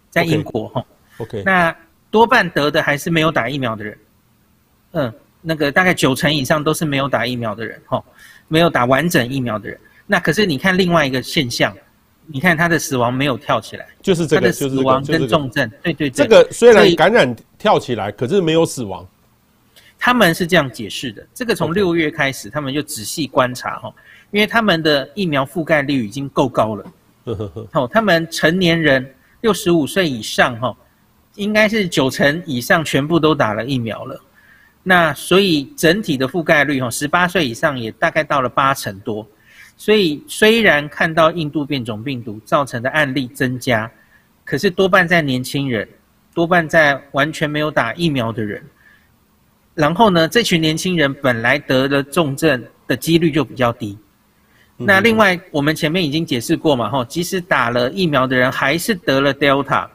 [0.10, 0.86] 在英国哈。
[1.19, 1.73] OK，那
[2.12, 3.97] 多半得的还是没有打疫苗的人，
[4.91, 8.04] 嗯，那个大概九成以上都是没有打疫苗的人哈，
[8.49, 9.80] 没有打完整疫苗的人。
[10.06, 11.73] 那可是你看另外一个现象。
[12.27, 16.11] 你看他的死亡没有跳起来，就是这个，就是死亡跟重症，对对对。
[16.11, 19.07] 这个虽然感染跳起来，可是没有死亡。
[19.97, 23.93] 他们是这样解释的，这个从六月开始，他们就仔细观察哈，
[24.31, 26.85] 因为他们的疫苗覆盖率已经够高了。
[27.71, 30.75] 哦，他们成年人六十五岁以上哈，
[31.35, 34.21] 应该是九成以上全部都打了疫苗了。
[34.83, 39.25] 那所以整体的覆盖率哈，十八岁以上也大概到了八成多。
[39.77, 43.91] 所以，虽然看到印度变种病毒造成的案例增加，
[44.45, 45.85] 可是多半在年轻人，
[46.33, 48.63] 多半在完全没有打疫苗的人。
[49.73, 53.97] 然后呢，这群年轻人本来得了重症的几率就比较低。
[54.77, 59.89] 那另外，我们前面已经解释过嘛，吼，即使打了疫苗的人还是得了 Delta，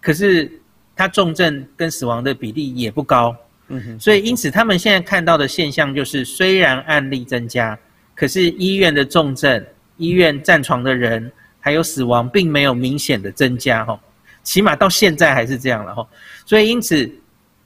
[0.00, 0.50] 可是
[0.96, 3.36] 他重症跟死亡的比例也不高。
[3.68, 4.00] 嗯哼。
[4.00, 7.78] 所以，因此他们现在看到的现象就是，虽然案例增加。
[8.16, 9.64] 可是医院的重症、
[9.98, 14.00] 医院占床的人还有死亡，并没有明显的增加哈，
[14.42, 16.04] 起码到现在还是这样了哈。
[16.44, 17.08] 所以因此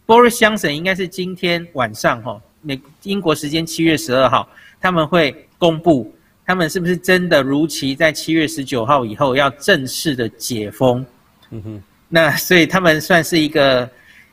[0.06, 4.48] ，Boris Johnson 应该是今天晚上哈，美英国时间七月十二号，
[4.80, 6.12] 他们会公布
[6.44, 11.06] 他们是不是真的如期在七月十九号以后要正式的解封。
[11.50, 13.88] 嗯哼，那所以他们算是一个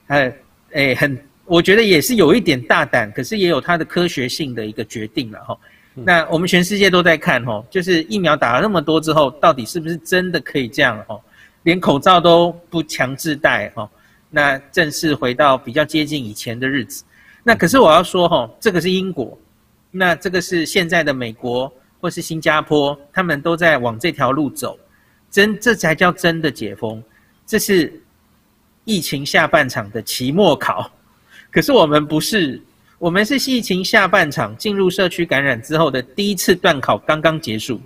[0.08, 0.34] 呃
[0.71, 5.58] 诶很，我觉得也是有一点大胆，可是也有它的科学性的一个决定了哈。
[6.04, 11.20] 那我们全世界都在看吼，就是疫苗打了那么多之后，到底是不是真的可以这样吼？
[11.64, 13.90] 连口罩都不强制戴吼，
[14.30, 17.04] 那正式回到比较接近以前的日子。
[17.44, 19.36] 那可是我要说吼，这个是英国，
[19.90, 24.78] 那这个是现在的美国或是新加坡，他们都在往这条路走，
[25.32, 27.04] 真这才叫真的解封。
[27.46, 27.92] 这是
[28.86, 30.92] 疫情下半场的期末考，
[31.50, 32.62] 可是我们不是。
[33.00, 37.80] 我们是疫情下半场进入社区感染之后的第一次段考刚刚结束，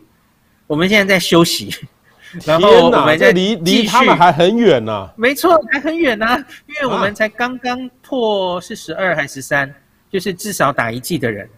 [0.67, 1.69] 我们现在在休息，
[2.45, 5.10] 然后我们在离离他们还很远呢。
[5.17, 6.26] 没错，还很远呢，
[6.67, 9.74] 因为我们才刚刚破是十二还是十三，
[10.10, 11.50] 就是至少打一剂的人，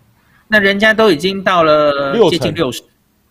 [0.47, 2.81] 那人家都已经到了接近六十，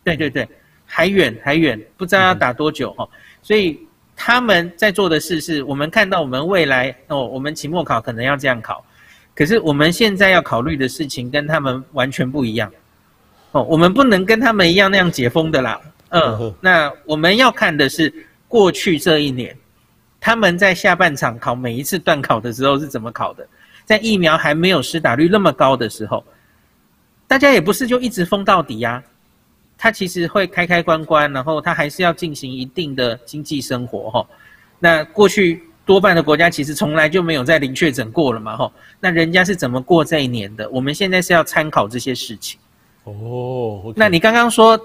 [0.05, 0.49] 对对对，
[0.87, 3.09] 还远还远，不知道要打多久哦。
[3.43, 3.81] 所以
[4.15, 8.85] 他们在做的事是我们看到我们未来哦，我们期末考可能要这样考。
[9.35, 12.71] 可是我们现在要考虑的事情跟他们完全不一样，
[13.53, 18.13] 哦，我们不能跟他们一样那样解封的啦，嗯，那我们要看的是
[18.47, 19.57] 过去这一年，
[20.21, 23.49] 他们在下半场考每一次段考的时候是怎么考的，
[23.87, 26.23] 在疫苗还没有施打率那么高的时候，
[27.27, 29.03] 大家也不是就一直封到底呀，
[29.79, 34.27] 他其实会开开关关，然后他还是要进行一定的经济生活哈，
[34.79, 35.63] 那过去。
[35.85, 40.69] 多半的国家其实从来就没有在零确诊过了嘛，吼，那人家是怎么过这一年的？
[40.71, 42.59] 我们现在是要参考这些事情。
[43.05, 43.95] 哦，okay.
[43.97, 44.79] 那你刚刚说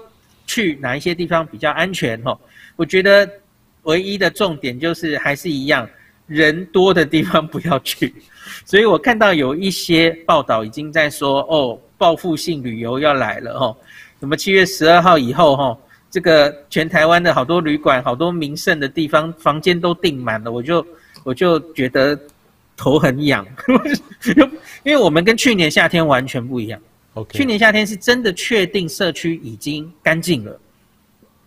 [0.44, 2.20] 去哪一些地方比较安全？
[2.24, 2.38] 吼，
[2.74, 3.28] 我觉得
[3.82, 5.88] 唯一的重点就是还是一样，
[6.26, 8.12] 人多的地方不要去。
[8.66, 13.76] 所以我看到有一些报道已经在说，哦，报复性旅游要来了，吼，
[14.18, 15.80] 什么七月十二号以后，吼。
[16.10, 20.86] 这个全台湾的好多旅馆、好多名胜的地方，房间都订满了，我就
[21.22, 22.18] 我就觉得
[22.76, 23.46] 头很痒，
[24.84, 26.80] 因为我们跟去年夏天完全不一样。
[27.30, 30.58] 去年夏天是真的确定社区已经干净了、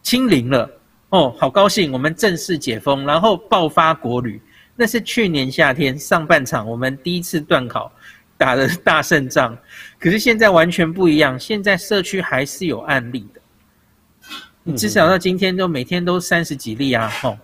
[0.04, 0.70] 清零了，
[1.10, 4.42] 哦，好高兴，我们正式解封，然后爆发国旅。
[4.76, 7.92] 那是去年夏天上半场我们第一次断考
[8.38, 9.58] 打的大胜仗，
[10.00, 13.41] 可是现在完全不一样，现在社区还是有案例的。
[14.64, 17.36] 你至少到今天都每天都三十几例啊，吼，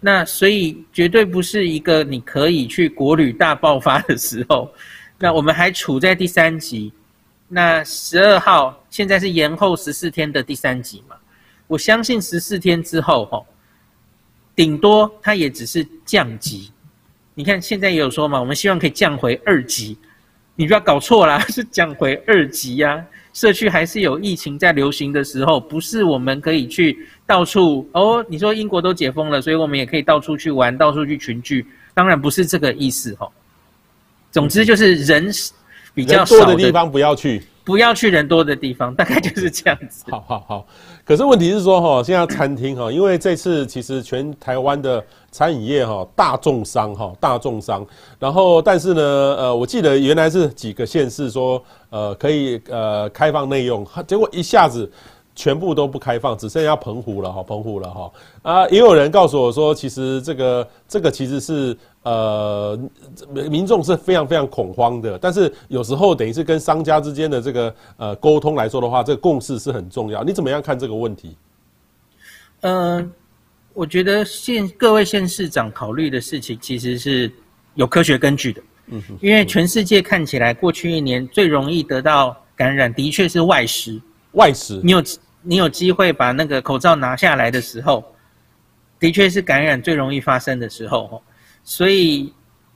[0.00, 4.72] 那所以绝对不是一个你可以去国旅大爆发的时候。
[5.18, 6.92] 那我们还处在第三级，
[7.48, 11.16] 那十二号现在是延后十四天的第三级嘛？
[11.66, 13.46] 我相信十四天之后，吼，
[14.54, 16.70] 顶多它也只是降级。
[17.34, 19.96] 你看现在也有说嘛，我们希望可以降回二级，
[20.54, 23.06] 你不要搞错啦， 是降回二级呀、啊。
[23.32, 28.24] 社区还是有疫情在流行的时候，不是我们可以去到处哦。
[28.28, 31.66] 你说英国都解封了，所以我们也可以到处去玩，到处去群聚。
[31.94, 33.30] 当然不是这个意思哦。
[34.30, 35.30] 总之就是人
[35.94, 40.04] 比较少的地方不要去，不要去人多的地方，大概就是这样子。
[40.10, 40.66] 好好好。
[41.04, 47.86] 可是问题是说哈，现在餐厅哈，因为这次其实全台湾的餐饮业哈大重伤哈，大重伤。
[48.18, 54.90] 然后但是呢，呃，我记得原来是几个县市说呃可以呃开放内用，结果一下子
[55.34, 58.12] 全部都不开放，只剩下澎湖了哈，澎湖了哈。
[58.42, 62.78] 啊，也有人告诉我说，其实这个这个其实是呃
[63.48, 70.22] 民众是非常非常恐慌的，但是有时候等于是跟商家之间的这个呃沟通来说的话，这个共识是很重要。
[70.22, 71.34] 你怎么样看这个问题？
[72.60, 73.10] 嗯、呃，
[73.72, 77.32] 我觉得县各位县市长考虑的事情其实是
[77.74, 78.62] 有科学根据的。
[78.86, 83.98] 嗯哼，因为全世界看起来过去一年最容易得到感染的确是外食。
[84.32, 85.02] 外食，你有
[85.42, 88.04] 你有机会把那个口罩拿下来的时候，
[88.98, 91.22] 的确是感染最容易发生的时候，
[91.64, 92.32] 所以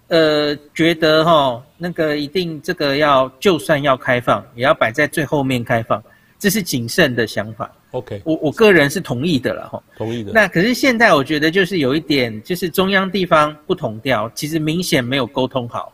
[0.08, 6.02] 呃，觉得哈那个一定这个要就算要开放，也要摆在最后面开放，
[6.38, 7.70] 这是谨慎的想法。
[7.92, 10.32] OK，我我个人是同意的了哈，同意的。
[10.32, 15.92] 那可是现在我觉得就是有一点，就是中央地方不同调，其实明显没有沟通好，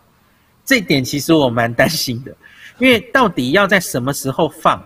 [0.64, 2.34] 这点其实我蛮担心的，
[2.78, 4.82] 因为到底要在什么时候放？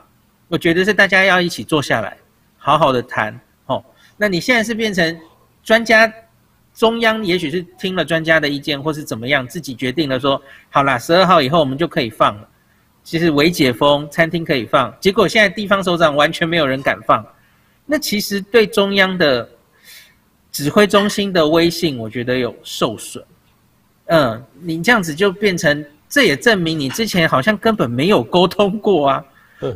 [0.49, 2.17] 我觉得是大家要一起坐下来，
[2.57, 3.39] 好好的谈。
[3.67, 3.85] 哦，
[4.17, 5.21] 那你现在是变成
[5.63, 6.13] 专家，
[6.75, 12.49] 中央也许是听了专家的意见，或是怎么样，自己决定了说，好啦，十二号以后我们就可以放了。
[13.03, 17.25] 其实微解封，餐厅可以放，结果现在地方首长完全没有人敢放。
[17.85, 19.49] 那其实对中央的
[20.51, 23.25] 指挥中心的威信，我觉得有受损。
[24.07, 29.25] 嗯，你这样子就变成，这也证明你之前好像根本没有沟通过啊。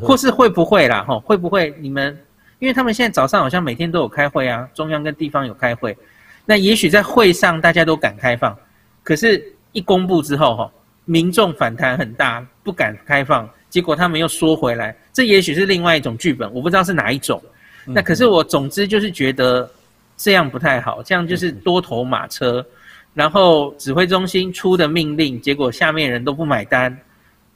[0.02, 1.04] 或是会不会啦？
[1.06, 2.18] 吼，会不会你们？
[2.58, 5.96] 因为他们现在早上好像每天都有开会啊，中央跟地方有开会。
[6.44, 8.54] 那也许在会上大家都敢开放，
[9.02, 10.70] 可是一公布之后，吼，
[11.06, 14.94] 民众反弹很大，不敢开放，结果他们又缩回来。
[15.12, 17.42] 这也许是另外一种剧本，我不知道是哪一种。
[17.86, 19.70] 那可是我总之就是觉得
[20.16, 22.64] 这样不太好，这样就是多头马车，
[23.14, 26.94] 然后指挥中心出的命令，结果下面人都不买单。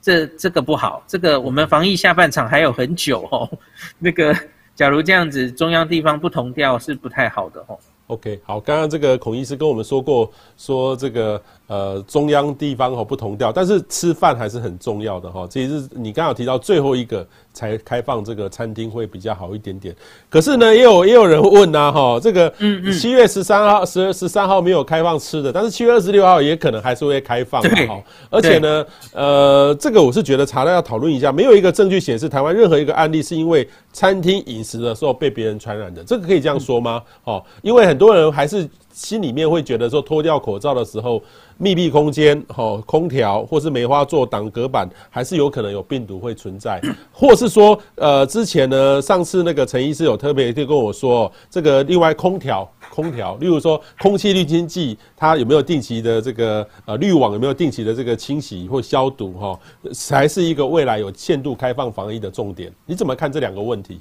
[0.05, 3.49] 这这个不好，这个我们防疫下半场还有很久哦。
[3.99, 4.37] 那个，
[4.75, 7.79] 假如这样子中央地方不同调是不太好的哦。
[8.09, 15.47] OK，好，刚刚这个孔医师跟我们说过，说这个呃中央地方哦不同调，但是吃饭还是很重要的哈。
[15.49, 19.95] 其实是你刚好提到最后一个才开放这个餐厅会比较好一点点。
[20.29, 22.53] 可是呢，也有也有人问呐哈，这个
[22.99, 28.03] 七月十三号十十三号没有开放吃的，但是七月二十六号也可能还是会开放的哈。
[28.31, 37.01] 而且呢，呃，这个我是觉得查了要讨论一下，没有一个证据显示台湾任何一个案例是因为餐厅饮食的时候被别人传染的，这个可以这样说吗？
[37.23, 37.85] 哦，因为。
[37.85, 41.21] 很多人还是心里面会觉得说，脱掉口罩的时候，
[41.59, 46.81] 密闭空间、吼空调或是梅花座挡隔板，还是有可能有病毒会存在，
[47.13, 59.59] 或是说，呃，之前呢，上次那个陈医师有特别就跟我说，这个另外空调、空调，例如说空气滤清剂，它有没有定期的这个呃滤网有没有定期的这个清洗或消毒哈，
[59.93, 62.73] 才是一个未来有限度开放防疫的重点。
[62.87, 64.01] 你怎么看这两个问题？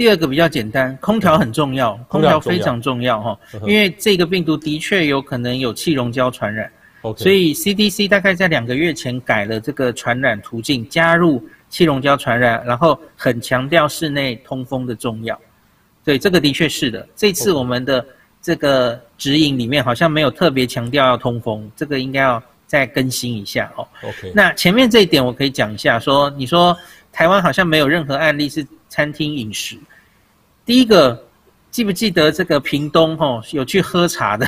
[0.00, 6.72] 第二个比较简单，空调很重要，空调非常重要哈，因为这个病毒的确有可能有气溶胶传染，
[7.18, 15.38] 所以 CDC 大概在两个月前改了这个传染途径，加入气溶胶传染，然后很强调室内通风的重要。
[16.02, 17.06] 对，这个的确是的。
[17.14, 18.02] 这次我们的
[18.40, 23.86] 这个指引里面好像没有特别强调要通风，这个应该要再更新一下哦。
[24.02, 26.74] OK，那前面这一点我可以讲一下，说你说
[27.12, 29.78] 台湾好像没有任何案例是餐厅饮食。
[30.66, 31.18] 第一个，
[31.70, 34.46] 记不记得这个屏东吼有去喝茶的，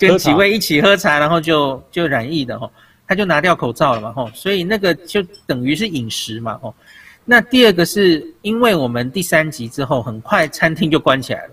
[0.00, 2.68] 跟几位一起喝茶，然后就就染疫的吼，
[3.06, 6.74] 他就拿掉口罩了嘛吼，所以那个就等于是饮食嘛吼。
[7.24, 11.50] 那第二个是因为我们第三集之后，很快餐厅就关起来了，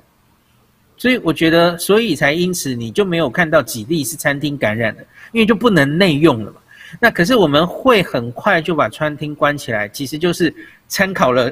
[0.97, 6.57] 所以我觉得，所以才因此你就没有看到几例是餐厅感染的，因为就不能内用了嘛。
[6.99, 10.53] 那可是我们会很快就把餐厅关起来，其实就是
[10.89, 11.49] 参考了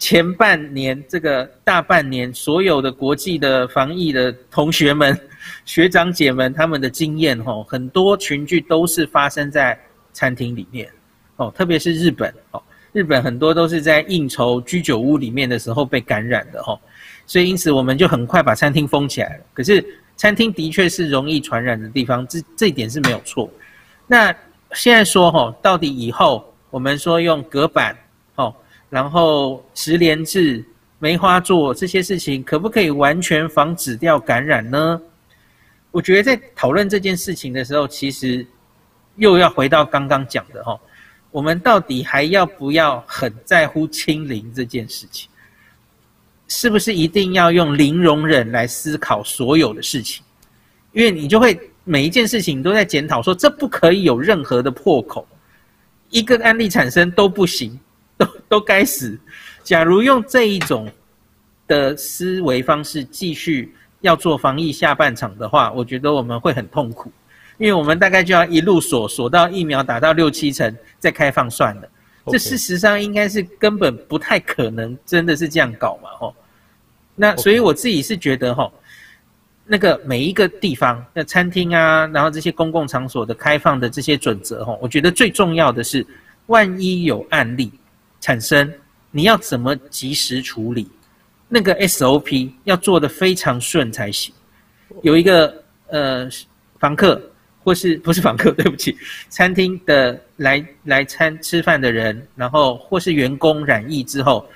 [0.00, 5.16] 前半年这个大半年所有的国际的防疫的同学们、
[5.66, 9.78] 学长姐们他们的经验吼，很多群聚都是发生在
[10.14, 10.88] 餐厅里面
[11.36, 16.80] 哦，特别是日本哦，日本很多都是在应酬居酒屋里面的时候被感染的吼，
[17.26, 19.44] 所以因此我们就很快把餐厅封起来了。
[19.52, 19.84] 可是
[20.16, 23.50] 餐厅的确是容易传染的地方，这这一点是没有错。
[24.06, 24.34] 那
[24.72, 27.94] 现在说吼，到底以后我们说用隔板，
[28.90, 30.62] 然后十连制、
[30.98, 35.00] 梅花座这些事情，可不可以完全防止掉感染呢？
[35.90, 38.46] 我觉得在讨论这件事情的时候，其实
[39.16, 40.78] 又要回到刚刚讲的吼，
[41.30, 45.30] 我们到底还要不要很在乎清零这件事情？
[46.48, 50.22] 是不是一定要用零容忍来思考所有的事情？
[50.92, 51.58] 因为你就会。
[51.82, 55.26] 每一件事情都在检讨，说这不可以有任何的破口，
[56.10, 57.76] 一个案例产生都不行，
[58.50, 59.16] 都都该死。
[59.62, 60.90] 假如用这一种
[61.66, 67.10] 的思维方式继续要做防疫下半场的话，我觉得我们会很痛苦，
[67.56, 71.88] 因为我们大概就要一路锁锁到疫苗打到六七成再开放算了。
[72.26, 76.10] 这事实上应该是根本不太可能，真的是这样搞嘛？
[76.18, 76.34] 吼，
[77.14, 78.72] 那所以我自己是觉得吼。
[79.72, 86.04] 那个每一个地方那餐厅啊，然后这些公共场所的开放的这些准则吼，我觉得最重要的是，
[86.46, 87.70] 万一有案例
[88.20, 88.72] 产生，
[89.10, 90.88] 你要怎么及时处理？
[91.48, 94.32] 那个 SOP 要做得非常顺才行。
[95.02, 96.28] 有一个呃
[96.78, 97.20] 房客
[97.64, 98.96] 或是不是房客， 对不起，
[99.28, 104.46] 餐厅的来来餐吃饭的人，然后或是员工染疫之后，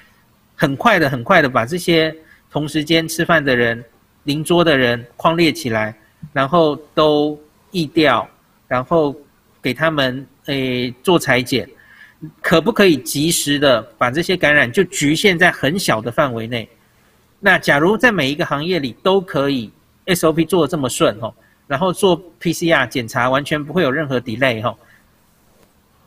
[0.55, 2.15] 很快的很快的把这些
[2.51, 3.85] 同时间吃饭的人。
[4.25, 5.95] 邻桌的人框列起来，
[6.33, 7.39] 然后都
[7.73, 8.27] 疫掉，
[8.67, 9.15] 然后
[9.61, 11.69] 给他们诶做裁剪，
[12.41, 16.69] 可不可以及时的把这些感染就局限在很小的范围内？
[17.41, 19.71] 那假如在每一个行业里都可以
[20.07, 21.35] SOP 做得这么顺吼，
[21.67, 24.79] 然后做 PCR 检查完全不会有任何 delay 吼，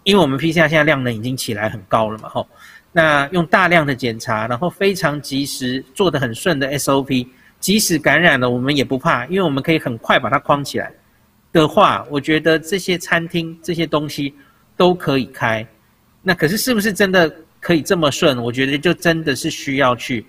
[0.03, 2.47] 因为我们 PCR 现在量能已经起来很高了嘛吼，
[2.91, 7.28] 那用大量的检查，然后非常及时做得很顺的 SOP。
[7.59, 10.91] 即使感染了，我们也不怕，因为我们可以很快把它框起来
[11.51, 14.32] 的话，我觉得这些餐厅这些东西
[14.76, 15.68] 都可以开。
[16.28, 18.38] 那可是是不是真的可以这么顺？
[18.43, 20.25] 我觉得就真的是需要去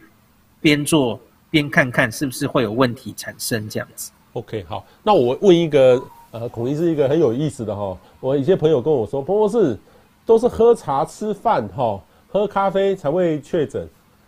[0.60, 1.18] 边做
[1.50, 4.12] 边看看是不是会有问题产生这样子。
[4.34, 9.76] OK，好，那我问一个，呃，孔医师一个很有意思的哈，我一些朋友跟我说，彭博士
[10.24, 13.84] 都是喝茶吃饭哈，喝咖啡才会确诊，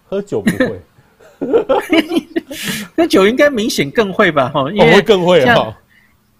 [0.08, 0.80] 喝酒不会。
[2.96, 4.48] 那酒应该明显更会吧？
[4.48, 5.72] 哈，因为更会哈。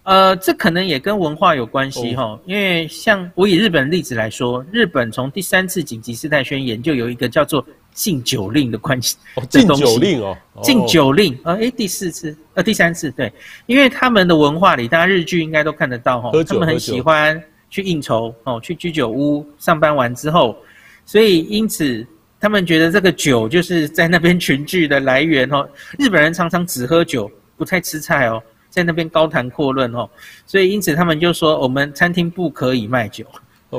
[0.03, 2.38] 呃，这可能也跟文化有关系哈。
[2.46, 9.16] 因为像我以日本例子来说，日本从第三次紧急事态宣言就有一个叫做禁酒令的关系。
[9.48, 11.38] 禁酒令哦，禁酒令。
[11.44, 13.32] 呃，诶，第四次，呃，第三次，对，
[13.66, 20.57] 因为他们的文化里，大家日剧应该都看得到哈，他们很喜欢去应酬哦，去居酒屋上班完之后，
[21.05, 22.07] 所以因此。
[22.42, 25.68] 他们觉得这个酒就是在那边群聚的来源哦。
[25.98, 30.09] 日本人常常只喝酒，不太吃菜哦，在那边高谈阔论哦。
[30.47, 33.27] 所以因此他们就说，我们餐厅不可以卖酒.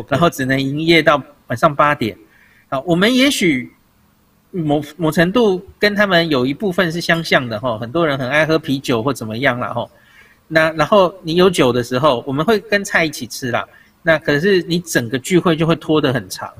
[0.08, 2.16] 然后只能营业到晚上八点。
[2.70, 3.72] 啊，我们也许
[4.52, 7.78] 某某程度跟他们有一部分是相像的哈。
[7.80, 9.74] 很多人很爱喝啤酒或怎么样啦。
[9.74, 9.89] 哈。
[10.48, 13.68] 那然后你有酒的时候，我们会跟菜一起吃啦。
[14.04, 16.54] 那可是你整个聚会就会拖得很长。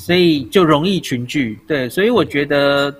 [0.00, 2.92] 所以就容易群聚，对，所以我觉得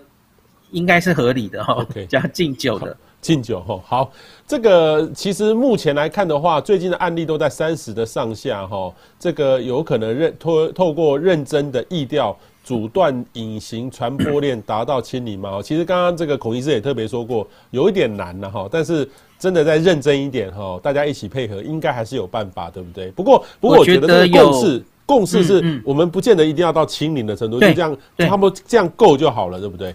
[0.70, 1.72] 应该是合理的哈。
[1.74, 3.80] OK， 加敬酒的，禁酒哈。
[3.86, 4.12] 好，
[4.46, 8.92] 这个其实目前来看的话，最近的案例都在三十的上下哈。
[9.18, 15.60] 这个有可能认透透过认真的意调，阻断隐形传播链，达到清零嘛？
[15.62, 18.68] 其实刚刚这个孔医师也特别说过，有一点难了哈。
[18.70, 19.08] 但是
[19.38, 23.10] 真的再认真一点哈，大家一起配合，应该还是有办法，对不对？
[23.10, 24.84] 不过，不过我觉得这个共识。
[25.06, 29.92] 共识是我们不见得一定要到清零的程度，就这样，差不多这样够就好了，对不对？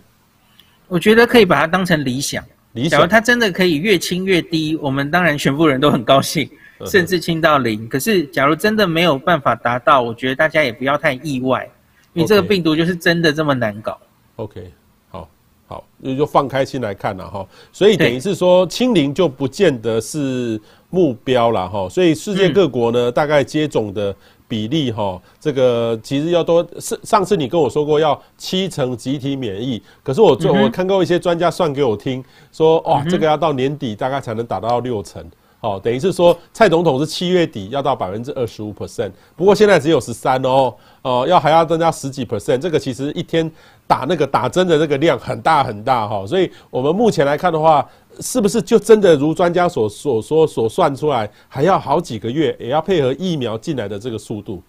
[0.89, 2.43] 我觉得可以把它当成理想。
[2.75, 6.47] 理想，假如它真的可以越清越低，我们当然全部人都很高兴，
[6.85, 7.89] 甚至清到零。
[7.89, 11.67] 可是，假如真的没有办法达到，我觉得大家也不要太意外，
[12.13, 13.97] 因为这个病毒就是真的这么难搞。
[14.35, 14.71] OK，
[15.09, 15.27] 好，
[15.67, 17.47] 好，那就放开心来看了哈。
[17.71, 21.89] 所以等于是说，清零就不见得是目标了哈。
[21.89, 24.15] 所以世界各国呢，大概接种的。
[24.47, 35.23] 比例哈，这个其实要多是上次你跟我说过要七成集体免疫，可是我做我看过一些专家算给我听，说哇，这个要到年底大概才能达到六成。
[35.61, 40.71] 哦，等于是说蔡总统是七月底要到百分之二十五 percent，不过现在只有十三哦，
[41.01, 43.49] 哦，要还要增加十几 percent，这个其实一天
[43.87, 47.87] 打那个打针的那个量很大很大哈，所以我们目前来看的话，
[48.19, 54.63] 是不是就真的如专家所所说所算出来，还要好几个月，也要配合疫苗进来的这个速度？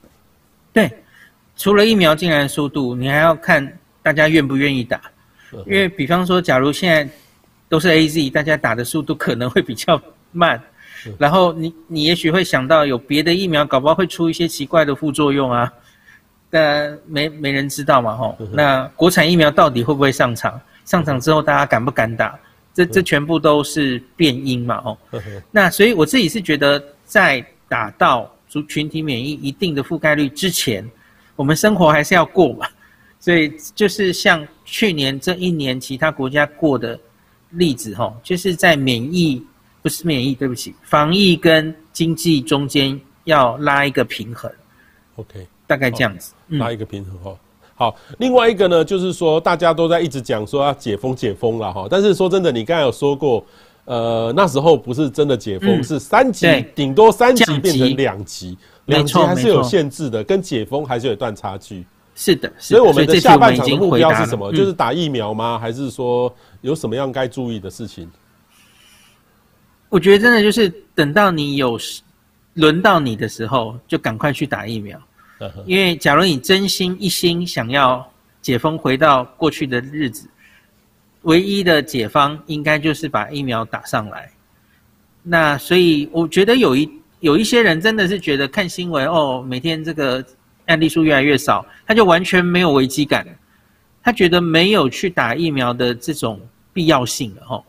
[0.73, 0.91] 对，
[1.57, 5.01] 除了疫苗进来的速度，你还要看大家愿不愿意打，
[5.67, 7.09] 因为比方说，假如现在
[7.69, 10.01] 都是 AZ，大家打的速度可能会比较
[10.33, 10.61] 慢。
[11.19, 15.73] 然后你你也许会想到有别的疫苗，搞不好会出一些奇怪的副作用啊，
[16.51, 18.37] 但没没人知道嘛吼。
[18.53, 20.61] 那国产疫苗到底会不会上场？
[20.85, 22.39] 上场之后大家敢不敢打？
[22.73, 24.99] 这这全部都是变因嘛吼。
[25.51, 30.89] 那所以我自己是觉得，在打到族群体免疫一定的覆盖率之前，
[31.35, 32.67] 我们生活还是要过嘛。
[33.21, 36.99] 所以就是像去年这一年其他国家过的
[37.51, 39.45] 例子吼，就是在免疫。
[39.83, 44.51] 不是免疫，对不起，防疫跟经济中间要拉一个平衡。
[45.15, 47.39] OK，大概这样子，嗯、拉一个平衡哈。
[47.75, 53.45] 好，另外一个呢，就是说大家都在一直讲说要解封解封了哈，但是说真的，你刚才有说过，
[53.85, 61.85] 呃，那时候不是真的解封，嗯、是三级，顶多三级变成两级，两级还是有限制的，跟解封还是有一段差距。
[62.15, 64.51] 是的，所以我们的下半场的目标是什么？
[64.51, 65.59] 就是打疫苗吗？
[65.59, 68.11] 还是说有什么样该注意的事情？
[69.91, 71.79] 我觉得真的就是等到你有
[72.55, 74.99] 轮到你的时候，就赶快去打疫苗。
[75.67, 78.11] 因为假如你真心一心想要
[78.41, 80.29] 解封，回到过去的日子，
[81.23, 84.31] 唯一的解方应该就是把疫苗打上来。
[85.23, 86.89] 那所以我觉得有一
[87.21, 90.25] 有一些人真的是觉得看新闻哦，每天这个
[90.67, 93.27] 案例数越来越少，他就完全没有危机感，
[94.03, 96.41] 他觉得没有去打疫苗的这种
[96.73, 97.65] 必要性了吼。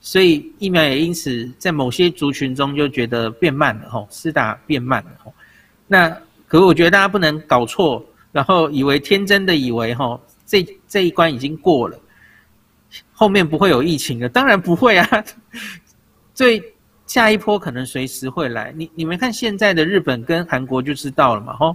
[0.00, 5.32] 所以疫苗也因此在某些族群中就觉得变慢了吼，施打变慢了吼。
[5.86, 6.16] 那
[6.52, 11.98] 可是我觉得大家不能搞错，然后以为天真的以为吼，这这一关已经过了，
[13.10, 14.28] 后面不会有疫情了。
[14.28, 15.24] 当然不会啊，
[16.34, 16.62] 最
[17.06, 18.70] 下一波可能随时会来。
[18.76, 21.74] 你你们看现在的日本跟韩国就知道了嘛吼。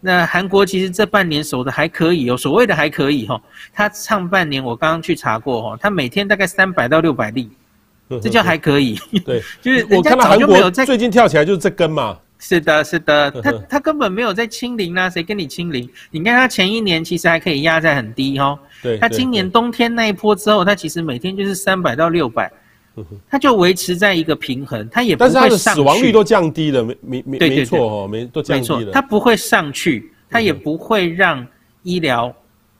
[0.00, 3.38] 那韩国其实这半年守的还可以哦，所谓的还可以哈。
[3.70, 7.50] 他上半年我刚刚去查过哈，他每天大概三百到六百例，
[8.22, 8.98] 这叫还可以。
[9.26, 12.18] 对， 就是我看到韩国最近跳起来就是这根嘛。
[12.46, 15.88] 是的， 是的，他 他根本没有在清零啊，谁跟你清零？
[16.10, 18.58] 你看他前一年其实还可以压在很低哦。
[18.82, 18.98] 对。
[18.98, 22.52] 他今年冬天那一波之后，他其实每天就是三百到六百。
[23.28, 25.48] 他就维持在一个平衡，他也不会上去。
[25.48, 28.92] 但是他的死亡率都降低了，没没没没错哦，没都降低了。
[28.92, 31.44] 它不会上去，他也不会让
[31.82, 32.32] 医疗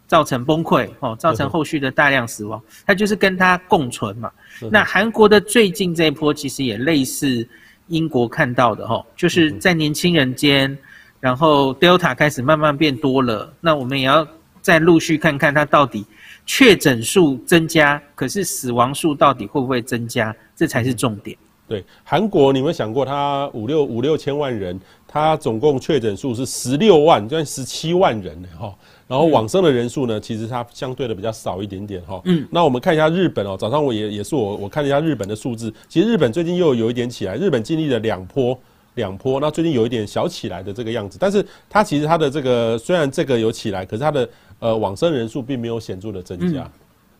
[0.06, 2.62] 造成崩溃哦，造成后续的大量死亡。
[2.86, 4.30] 他就是跟他共存嘛。
[4.70, 7.44] 那韩国的最近这一波其实也类似
[7.88, 10.76] 英国看到的哈，就是在年轻人间，
[11.20, 14.26] 然后 Delta 开始慢慢变多了，那我们也要
[14.60, 16.04] 再陆续看看它到底。
[16.46, 20.36] 确诊数增加，可是死亡数到底会不会增加？
[20.54, 21.34] 这才是重点。
[21.66, 24.78] 对，韩国，你有没有想过，它五六五六千万人，
[25.08, 28.74] 它总共确诊数是十六万，将近十七万人哈。
[29.14, 32.20] 然后往生的人数呢，其实它相对的比较少一点点哈。
[32.24, 32.44] 嗯。
[32.50, 38.58] 那我们看一下日本哦，早上我也也是我我看了一下日本的数字，其实日本最近又有一点起来，日本经历了两波
[38.94, 44.28] 两波，那最近有一点小起来的这个样子，但是它其实它的这个虽然这个有起来，可是它的。
[44.60, 46.70] 呃，往生人数并没有显著的增加，嗯，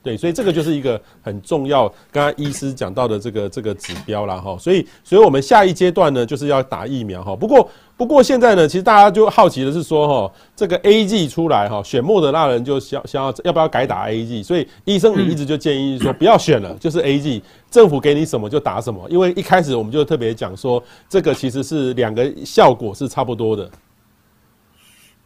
[0.03, 4.57] 对，所以这个就是一个很重要，刚刚医师讲到的这个这个指标啦哈。
[4.57, 7.37] 所以，所以我们下一阶段呢，就是要打疫苗哈。
[7.37, 19.09] 不过，不过现在呢，其实大家就好奇的是说哈，这个 A G 出来哈，选莫德纳人就想想要要不要改打 A G，所以医生你一直就建议说不要选了， 就是 A G，政府给你什么就打什么。
[19.09, 23.71] 因为一开始我们就特别讲说，这个其实是两个效果是差不多的。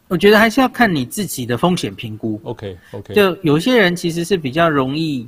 [0.07, 2.39] 我觉得还是要看你自己的风险评估。
[2.43, 5.27] OK OK，就有些人其实是比较容易，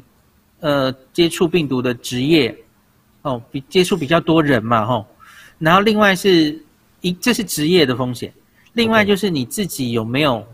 [0.59, 2.55] 呃，接触病毒的职业，
[3.23, 5.05] 哦，比接触比较多人嘛，吼。
[5.59, 6.59] 然后另外是
[7.01, 8.33] 一，这是职业的风险。
[8.73, 10.45] 另外就是你自己有没有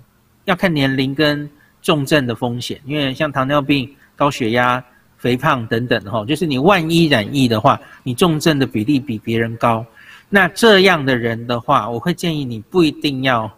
[0.45, 1.49] 要看年龄跟
[1.81, 4.83] 重症的风险，因为像糖尿病、高血压、
[5.17, 9.85] 肥胖等等，吼，就是你万一染疫的话，你重症的比例比别人高。
[10.29, 13.51] 那这样的人的话，我会建议你不一定要。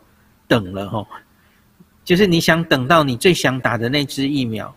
[0.49, 1.05] 等了吼，
[2.03, 4.75] 就是你想等到你最想打的那支疫苗，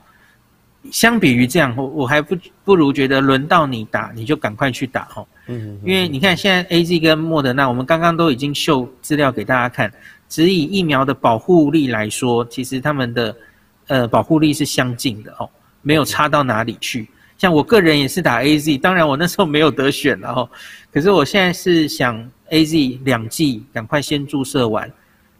[0.91, 5.25] 相比于这样，我我还不不如觉得轮到你打，你就赶快去打哈。
[5.47, 9.93] 嗯，因为你看现在 A Z 跟莫德纳，我们刚刚都已经秀资料给大家看，
[10.29, 13.37] 只以疫苗的保护力来说，其实他们的
[13.87, 15.49] 呃保护力是相近的哦，
[15.83, 17.09] 没有差到哪里去。
[17.39, 20.49] 像我个人也是打 A Z，当然我那时候没有得选了哈，
[20.93, 24.91] 可是我现在是想 A Z 两剂赶快先注射完。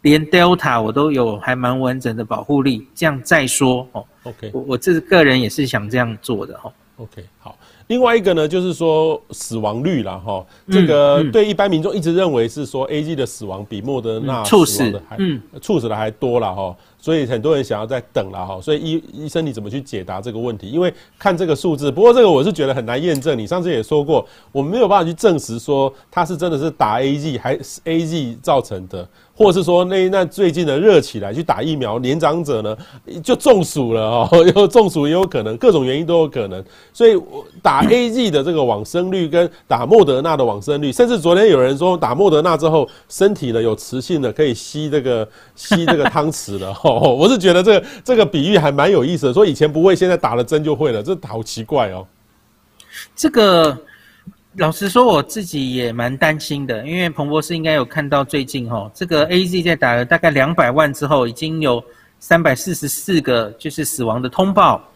[0.03, 4.05] 连 Delta 我都有还蛮完整的保护力，这样再说哦。
[4.25, 6.73] OK，我我这个人也是想这样做的哈。
[6.99, 7.57] OK，好。
[7.89, 18.61] 另外一个呢，就是说死亡率啦哈，这个对一般民众一直认为是说 A G 的死亡比莫德纳死的还嗯猝死的还多了哈，所以很多人想要再等了哈。
[18.63, 20.71] 所以医医生你怎么去解答这个问题？
[20.71, 23.37] 因为看这个数字，不过这个我是觉得很难验证。
[23.37, 29.07] 你上次也说过，我们没有办法去证实说它是真的是打 A G 还是 A G 造成的。
[29.35, 32.77] 或是说那那最近的热起来去打疫苗，年长者呢
[33.23, 36.63] 就中暑了哦， 又中暑也有可能，各种原因都有可能。
[36.93, 37.19] 所以
[37.63, 45.27] 打 AZ 的这个往生率跟打莫德纳的往生率，甚至昨天有人说打莫德纳之后身体呢有磁性的可以吸这个
[45.57, 52.07] 吸这个汤匙的 哦，我是觉得这个这个比喻还蛮有意思的，说以前不会，现在打了针就会了，这好奇怪哦。
[53.17, 53.77] 这个。
[54.57, 61.83] 老实说，我自己也蛮担心的，因为彭博士应该有看到最近哈，这个 AZ 在打了大概两百万之后，已经有
[62.21, 64.87] 三百四十四个就是死亡的通报。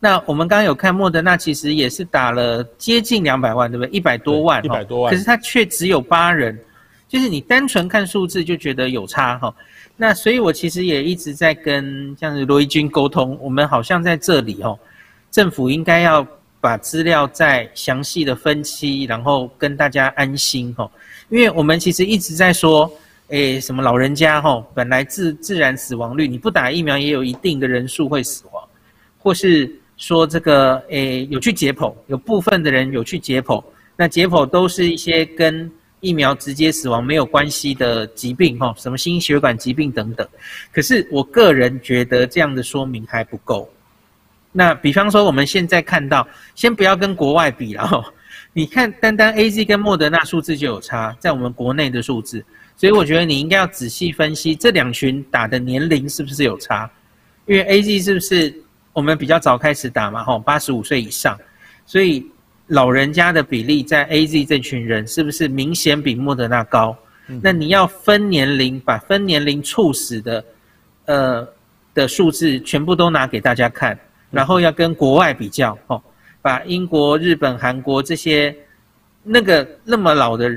[0.00, 3.90] 那我们刚刚有看莫德纳，其实也是打了接近两百万，对不对？
[3.94, 6.58] 一百多万，一百多万，可是它却只有八人，
[7.06, 9.54] 就是你单纯看数字就觉得有差哈。
[9.94, 14.78] 那所以我其实也一直在跟像是罗一军沟通，我们好像在这里哦，
[15.30, 16.26] 政府应该要。
[16.62, 20.88] 把资料再详细的分析，然后跟大家安心吼，
[21.28, 22.88] 因为我们其实一直在说，
[23.30, 28.62] 诶，什么老人家吼，本来自自然死亡率，你不打疫苗也有一定的人数会死亡，
[29.18, 33.60] 或是说这个诶有去解剖，有部分的人有去解剖，
[33.96, 40.24] 那解剖都是一些跟疫苗直接死亡没有关系的疾病吼，什么心血管疾病等等，
[40.72, 43.68] 可是我个人觉得这样的说明还不够。
[44.52, 48.04] 那比方说，我们现在看到，先不要跟国外比了哦。
[48.54, 52.44] 你看，单单 AZ 跟莫德纳数字就有差，在我们国内的数字，
[52.76, 56.90] 所以我觉得你应该要仔细分析这两群打的年龄是不是有差，
[57.46, 58.54] 因为 AZ 是不是
[58.92, 61.38] 我们比较早开始打嘛，吼，八十五岁以上，
[61.86, 62.26] 所以
[62.66, 66.94] 老人家的比例在 AZ 这群人是不是明显比莫德纳高？
[67.40, 70.44] 那你要分年龄，把分年龄猝死的，
[71.06, 71.48] 呃
[71.94, 73.98] 的数字全部都拿给大家看。
[74.32, 76.02] 然后要跟国外比较，哦，
[76.40, 78.52] 把英国、日本、韩国这些
[79.22, 80.50] 那个那么老的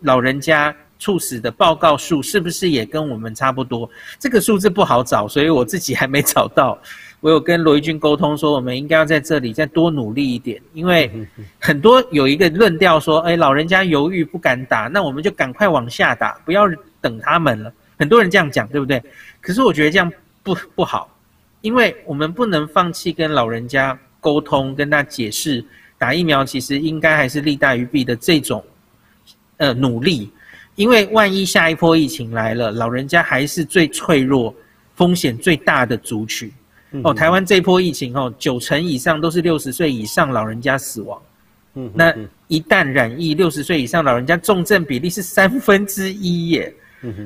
[0.00, 3.88] 老人家猝死的报告数，是不是也跟我们差不多？
[4.18, 6.78] 这个数字不好找，所以我自己还没找到。
[7.20, 11.08] 我有跟罗一军沟通说，我们应该要在这里再多努力一点，因为
[11.60, 16.64] 很多有一个论调说，哎，老人家犹豫不敢打，那我们就赶快往下打，不要
[17.00, 17.72] 等他们了。
[17.96, 19.00] 很多人这样讲，对不对？
[19.40, 20.12] 可是我觉得这样
[20.42, 21.11] 不不好。
[21.62, 25.64] 因为我们不能放弃跟老人家沟通，跟他解释
[25.96, 28.62] 打疫苗其实应该还是利大于弊的这种
[29.56, 30.30] 呃努力，
[30.74, 34.54] 因为万一下一波疫情来了，老人家还是最脆弱、
[34.94, 36.52] 风险最大的族群。
[37.04, 41.22] 哦，台湾这波疫情哦，九成以上都是六十岁以上老人家死亡。
[41.74, 42.14] 嗯，那
[42.48, 46.74] 一旦染疫，六十岁以上老人家重症比例是三分之一耶。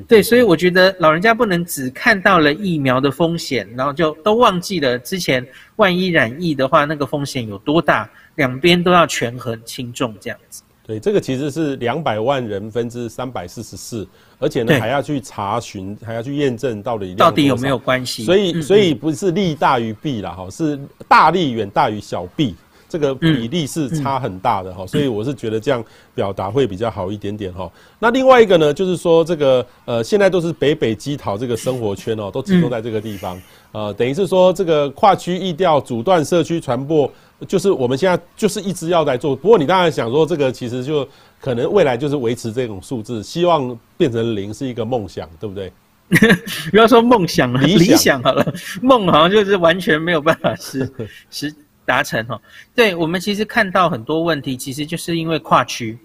[0.07, 10.63] 对，所以我觉得老人家不能只看到了疫苗的风险，然后就都忘记了之前万一染疫的话，那个风险有多大，两边都要权衡轻重这样子。
[10.85, 14.07] 对，这个其实是两百万人分之三百四十四，
[14.39, 18.23] 而且呢还要去查询，还要去验证到底到底有没有关系。
[18.23, 22.55] 所以，所以不是利大于弊啦，哈，是大利远大于小弊。
[22.89, 25.83] 这个比例是差很大的哈，所以我是觉得这样
[26.15, 27.69] 表达会比较好一点点哈。
[27.99, 37.11] 那另外一个呢，就是说这个呃，现在都是北北基桃这个生活圈哦，都集中在这个地方，呃，等于是说这个跨区疫调阻断社区传播，
[37.47, 39.35] 就是我们现在就是一直要在做。
[39.35, 41.07] 不过你当然想说，这个其实就
[41.41, 45.71] 可能未来就是维持这种数字，希望变成零是一个梦想，对不对？
[46.71, 50.89] 不要说梦想了，理想好了，梦好像就是完全没有办法实
[51.29, 51.53] 实。
[51.87, 52.39] 达成哈，
[52.75, 55.97] 对，我们其实看到很多问题，其实就是因为跨区，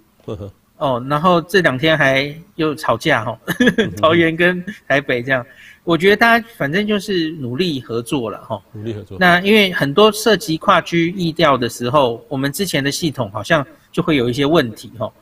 [0.78, 3.36] 哦，然后这两天还又吵架哈，
[4.00, 5.44] 桃园跟台北这样，
[5.82, 9.18] 我觉得大家反正就是努力合作了哈，努力合作。
[9.18, 15.12] 那因为很多涉及跨区疫调的时候，我们之前的系统好像就会有一些问题哈，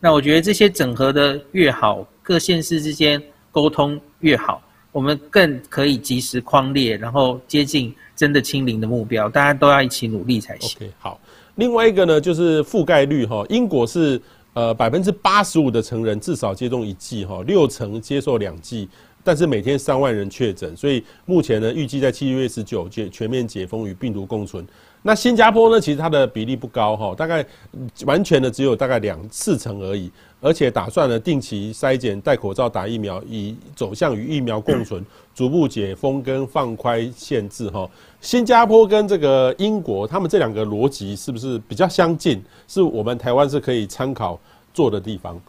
[0.00, 4.60] 那我觉得这些整合的越好，各县市之间沟通越好，
[4.92, 9.28] 我们更可以及时匡列，然后接近真的清零的目标。
[9.28, 10.78] 大家都要一起努力才行。
[10.78, 11.20] OK，好。
[11.56, 14.20] 另外一个呢，就是覆盖率哈，英国是
[14.54, 18.88] 呃百分之八十五的成人至少接种一剂哈，六成接受两剂。
[19.24, 24.66] 但是每天三万人确诊，所以目前呢，预计在七月十九解全面解封与病毒共存。
[25.02, 27.44] 那新加坡呢，其实它的比例不高哈，大概
[28.04, 37.88] 完全的只有大概两四成而已，而且打算呢定期筛检、戴口罩、打疫苗，以走向与疫苗共存， 逐步解封跟放宽限制哈。
[38.20, 42.42] 新加坡跟这个英国，他们这两个逻辑是不是比较相近？
[42.66, 44.38] 是我们台湾是可以参考
[44.74, 45.40] 做的地方？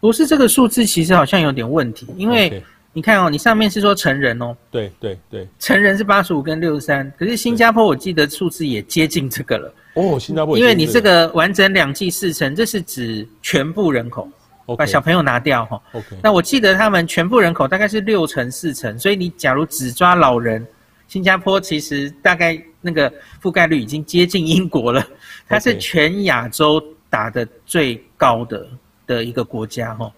[0.00, 2.62] 不是这个数字，其实好像有点问题，因为。
[2.94, 14.28] 你看哦，你上面是说成人哦，对对对，成人是八十五跟六十三，可是新加坡我记得数字也接近这个了哦，新加坡因为你这个完整两剂四成，这是指全部人口
[14.66, 20.66] ，okay, 把小朋友拿掉哈，OK，那我记得他们全部人口大概是六成四成，所以你假如只抓老人，
[21.08, 23.10] 新加坡其实大概那个
[23.42, 25.06] 覆盖率已经接近英国了，
[25.48, 28.66] 它是全亚洲打的最高的。
[29.06, 30.10] 的一个国家哈，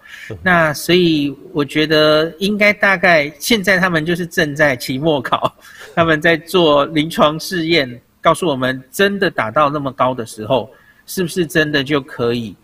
[0.43, 5.53] 那所以我觉得应该大概现在他们就是正在期末考，
[5.95, 10.71] 他们在做临床试验，告诉我们真的打到那么高的时候，
[11.07, 12.55] 是不是真的就可以？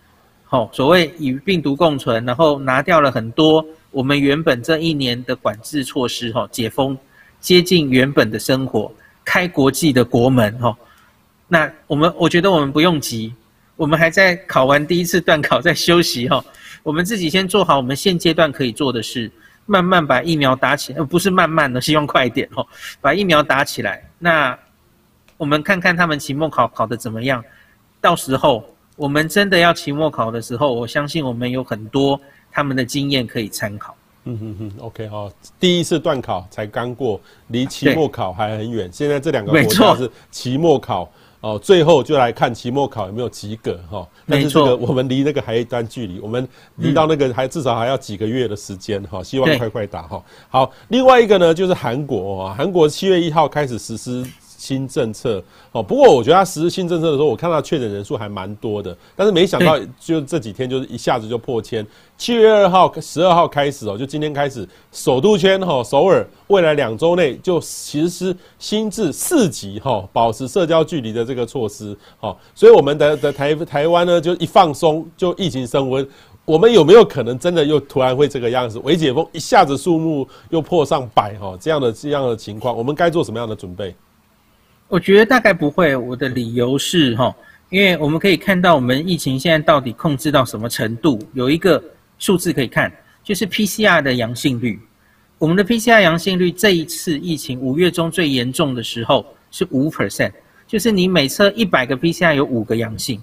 [0.44, 6.96] 好，所谓与病毒共存，然后拿掉了很多我们原本这一年的管制措施哈，解封
[7.40, 8.92] 接近原本的生活，
[9.24, 10.76] 开国际的国门哈。
[11.48, 13.32] 那我们我觉得我们不用急。
[13.80, 16.44] 我们还在考完第一次段考，在休息哈。
[16.82, 19.32] 我们自己先做好我们现阶段可以做的事，
[19.64, 22.66] 慢慢把疫苗打起来，不是慢慢的，希望快一点哦。
[23.00, 24.58] 把疫苗打起来，那
[25.38, 27.42] 我们看看他们期末考考得怎么样。
[28.02, 28.62] 到时候
[28.96, 32.20] 我们真的要期末考的时候，我相信我们有很多
[32.52, 33.96] 他们的经验可以参考。
[34.24, 38.90] 嗯哼哼，OK 哈，第一次段考才刚过，离期末考还很远。
[38.92, 41.10] 现在这两个国家是期末考。
[41.40, 50.22] 哦，最后就来看期末考有没有及格哈，但是这个我们离那个还有一段距离，我们离到那个还至少还要几个月的时间哈，希望快快打哈。
[50.48, 54.24] 好，另外一个呢就是韩国啊，韩国七月一号开始实施。
[54.60, 55.42] 新政策
[55.72, 61.84] 哦，不过我觉得他实施新政策的时候，我看到确诊人数还蛮多的，但是没想到就这几天就是一下子就破千。
[62.18, 76.06] 七月二号、十二号开始哦，就今天开始，首都圈哈首尔未来两周内就实施新制四级哈，保持社交距离的这个措施哈，所以我们的的台台湾呢就一放松就疫情升温，
[76.44, 78.78] 我们有没有可能真的又突然会这个样子？
[78.80, 83.94] 微解封一下子数目又破上百哈这样的这样的情况，我们该做什么样的准备？
[84.90, 85.94] 我觉得大概不会。
[85.94, 87.32] 我的理由是哈，
[87.68, 91.80] 因为我们可以看到我们疫情现在到底控制到什么程度，有一个
[92.18, 94.76] 数字可以看，就是 PCR 的阳性率。
[95.38, 100.32] 我们的 PCR 阳性率这一次疫情五月中最严重的时候是五 percent，
[100.66, 103.22] 就是你每测一百个 PCR 有五个阳性。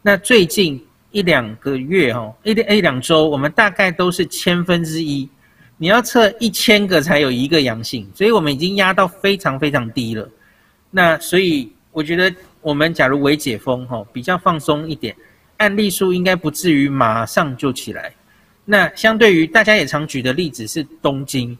[0.00, 5.28] 那最近一两个月哈，一一两周，我们大概都是千分之一，
[5.76, 10.26] 你要测一千个才有一个阳性，所以我们已经压到非常非常低了。
[10.96, 15.12] 那所以我觉得，我们假如微解封吼，比较放松一点，
[15.56, 18.12] 案例数应该不至于马上就起来。
[18.64, 21.58] 那相对于大家也常举的例子是东京，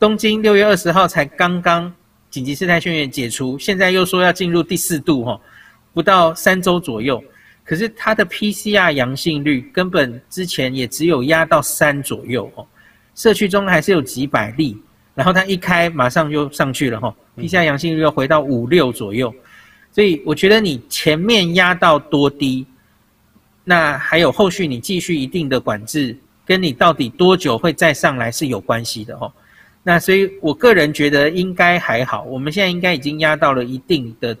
[0.00, 1.94] 东京六月二十号才刚刚
[2.28, 5.40] 紧急事态宣言解除，现在又说要进入第四度吼，
[5.94, 7.22] 不到三周左右，
[7.64, 12.66] 可是它的 PCR 阳性率根本之前也只有压到三左右哦，
[13.14, 14.76] 社区中还是有几百例。
[15.14, 19.34] 然后它一开，马上就上去了哈，PCR 阳性率又回到五六左右，
[19.90, 22.66] 所以我觉得你前面压到多低，
[23.64, 29.32] 那还有后续你继续一定的管制，跟你到底多久会再上来是有关系的哈。
[29.82, 34.36] 那所以我个人觉得应该还好，我们现在应该已经压到了一定的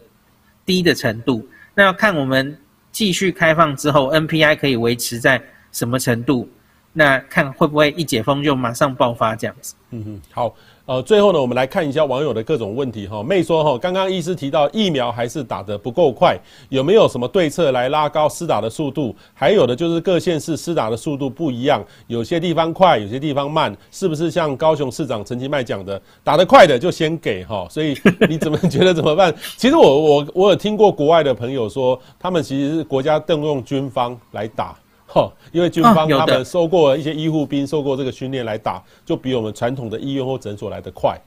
[0.64, 2.56] 低的程度，那要看我们
[2.90, 6.48] 继续开放之后，NPI 可以维持在什么程度。
[6.92, 9.74] 那看会不会一解封就马上爆发这样子？
[9.94, 10.54] 嗯哼，好，
[10.86, 13.22] 呃，最后呢，我们来看一下网友的各种问题哈。
[13.22, 16.34] 妹说哈，刚刚医师提到疫苗还是打得不够快，
[16.70, 19.14] 有没有什么对策来拉高施打的速度？
[19.34, 27.66] 还有的就是各县市施打的速度不一样，有些地方快，有些地方慢，是不是像高雄市长陈其迈讲的，打得快的就先给哈？
[27.70, 27.94] 所以
[28.28, 29.34] 你怎么觉得怎么办？
[29.58, 34.74] 其实我我我有听过国外的朋友说，他们其实是国家动用军方来打。
[35.12, 41.20] 哈， 因为军方他们受过一些医护兵受过这个训练来打，就比我们传统的医院或诊所来得快。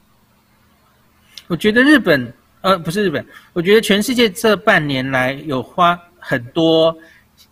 [1.48, 3.24] 我觉得日本，呃，不是日本，
[3.54, 6.98] 我觉得全世界这半年来有花很多，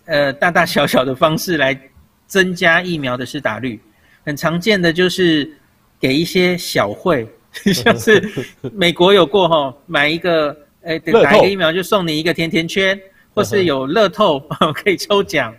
[0.05, 1.79] 呃，大大小小的方式来
[2.25, 3.79] 增加疫苗的施打率。
[4.25, 5.55] 很常见的就是
[5.99, 7.27] 给一些小惠，
[7.73, 8.27] 像是
[8.73, 12.99] 美国有过哈，买一个哎，打一个疫苗就送你一个甜甜圈，
[13.35, 14.39] 或是有乐透
[14.73, 15.53] 可以抽奖。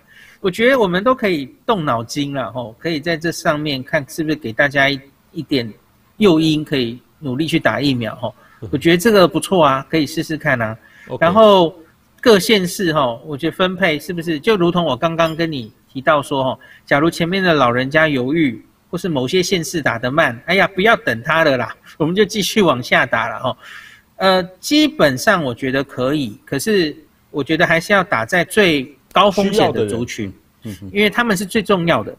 [0.45, 5.01] 我觉得我们都可以动脑筋了吼，可以在这上面看是不是给大家一
[5.33, 5.67] 一点
[6.19, 8.35] 诱因，可以努力去打疫苗吼。
[8.71, 10.77] 我觉得这个不错啊，可以试试看啊。
[11.19, 11.75] 然后
[12.21, 18.63] 各县市吼，我觉得分配是不是就如同我刚刚跟你提到说吼，假如前面的老人家犹豫。
[18.91, 23.57] 或是某些县市打得慢，哎呀，不要等他的啦， 我们就继续往下打了吼。
[24.19, 26.97] 呃，基本上我觉得可以，可是
[27.33, 28.85] 我觉得还是要打在最
[29.15, 30.31] 高风险的族群，
[30.93, 32.15] 因为他们是最重要的。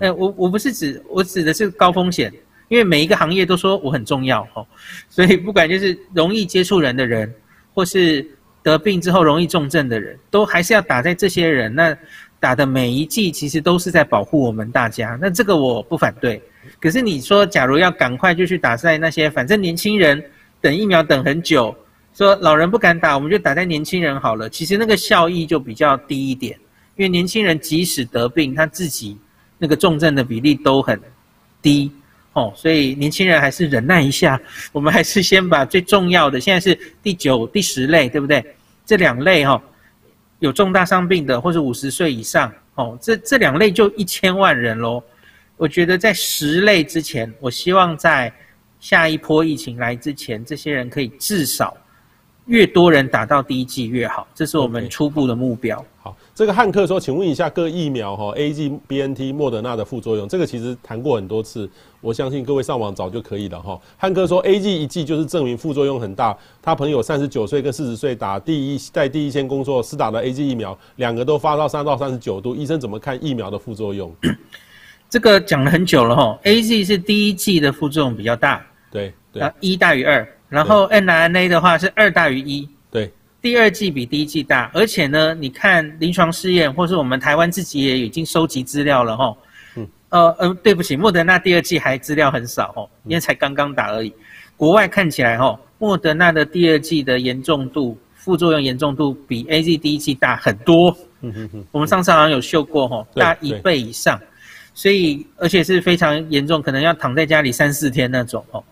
[0.00, 2.32] 呃，我我不是指我指的是高风险，
[2.68, 4.66] 因为每一个行业都说我很重要哦，
[5.10, 7.30] 所以不管就是容易接触人的人，
[7.74, 8.26] 或是
[8.62, 11.94] 得病之后容易重症的人，都还是要打在这些人那。
[12.38, 16.40] 打的每一剂其实都是在保护我们大家，那这个我不反对。
[16.78, 20.22] 可是你说，假如要赶快就去打在那些，反正年轻人
[20.60, 21.74] 等疫苗等很久，
[22.16, 24.48] 说老人不敢打，我们就打在年轻人好了。
[24.48, 26.58] 其实那个效益就比较低一点，
[26.96, 29.18] 因为年轻人即使得病，他自己
[29.58, 30.98] 那个重症的比例都很
[31.60, 31.92] 低
[32.32, 34.40] 哦，所以年轻人还是忍耐一下。
[34.72, 38.42] 我们还是先把最重要的，现在是第九、第十类，对不对？
[38.86, 39.62] 这两类哈、哦。
[40.38, 45.02] 有重大伤病的，或是五十岁以上，哦，这这两类就一千万人喽。
[45.56, 48.32] 我觉得在十类之前，我希望在
[48.78, 51.74] 下一波疫情来之前，这些人可以至少
[52.46, 55.76] 越多人打到第一剂越好，这是我们初步的目标。
[55.78, 55.84] Okay.
[56.02, 61.68] 好，这个汉克说，请问一下各疫苗哈，A G B N T 莫德纳的副作用，这个其实谈过很多次。
[62.00, 63.76] 我相信各位上网找就可以了哈。
[63.96, 66.36] 汉克说，A G 一剂就是证明副作用很大。
[66.62, 72.54] 他朋友三十九岁跟四十岁打第一在第一线工作，施打的 A G 疫苗，两个都发到三到三十九度。
[72.54, 74.14] 医生怎么看疫苗的副作用？
[75.10, 76.38] 这个讲了很久了哈。
[76.44, 80.24] A G 是第一剂的副作用比较大，对对，一大于二。
[80.48, 83.10] 然后 mRNA 的话是二大于一，对。
[83.42, 89.36] 第二季比第一季大，而且呢，你看临床试验，或是我们台湾自己也已经收集资料了哈。
[90.08, 94.12] 呃呃，对不起，莫德纳第二季还资料很少哦，因为才刚刚打而已。
[94.56, 100.96] 国外看起来哈，莫德纳的第二季的严重度、副作用严重度比 AZ 第一季大很多。
[101.20, 104.18] 嗯哼哼，我们上次好像有秀过吼，大一倍以上，
[104.74, 108.62] 所以而且是非常严重，可能要躺在家里三四天那种哦。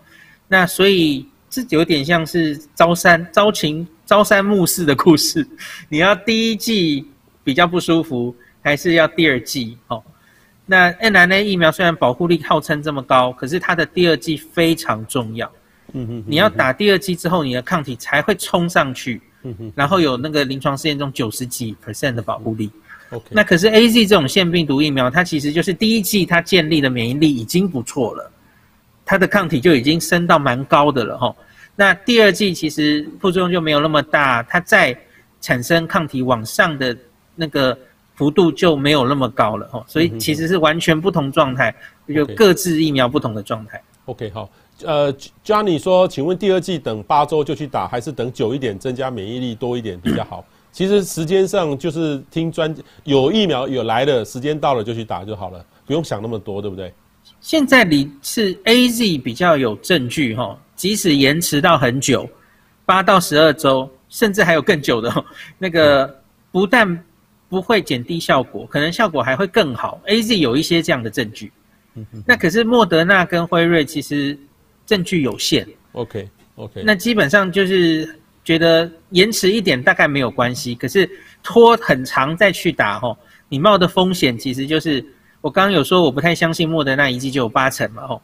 [0.47, 5.47] 那所以这有点像是朝三朝秦朝三暮四的故事，
[5.89, 7.07] 你要第一剂
[7.43, 10.03] 比较不舒服，还是要第二剂哦？
[10.65, 15.51] 那 mRNA 疫苗虽然保护力号称这么高，可是它的第二剂非常重要。
[15.93, 19.21] 嗯哼，你要打第二剂之后，你的抗体才会冲上去。
[19.43, 22.71] 嗯哼，然后有那个临床试验中九十几 percent 的保护力。
[23.11, 28.31] OK，那可是 AZ 这种腺病毒疫苗，它其实就是第一剂它建立的免疫力已经不错了，
[29.05, 31.33] 它的抗体就已经升到蛮高的了齁。
[31.75, 34.97] 那第二剂其实副作用就没有那么大，它再
[35.39, 36.97] 产生抗体往上的
[37.35, 37.77] 那个。
[38.17, 41.75] 幅度就没有那么高了哦，所以其实是完全不同状态，
[42.07, 43.81] 就各自疫苗不同的状态。
[44.05, 44.49] OK，好，
[44.85, 50.45] 呃，Johnny 说，请问第二季等八周就去打，还是等久一点，增加免疫力多一点比较好？
[50.71, 56.93] 其实时间上就是听专有疫苗有来的时间到了就去打就好了，不用想那么多，对不对？
[57.45, 62.27] 现在你是 AZ 比较有证据哈，即使延迟到很久，
[62.87, 65.13] 八到十二周，甚至还有更久的，
[65.59, 66.19] 那个
[66.51, 67.05] 不但
[67.47, 70.01] 不会减低效果，可能效果还会更好。
[70.07, 71.51] AZ 有一些这样的证据，
[71.93, 74.35] 嗯哼，那可是莫德纳跟辉瑞其实
[74.87, 75.67] 证据有限。
[75.91, 78.09] OK OK，那基本上就是
[78.43, 81.07] 觉得延迟一点大概没有关系，可是
[81.43, 83.15] 拖很长再去打吼，
[83.49, 85.05] 你冒的风险其实就是
[85.45, 88.19] 我刚刚有说我不太相信莫德纳一剂就有八成嘛吼，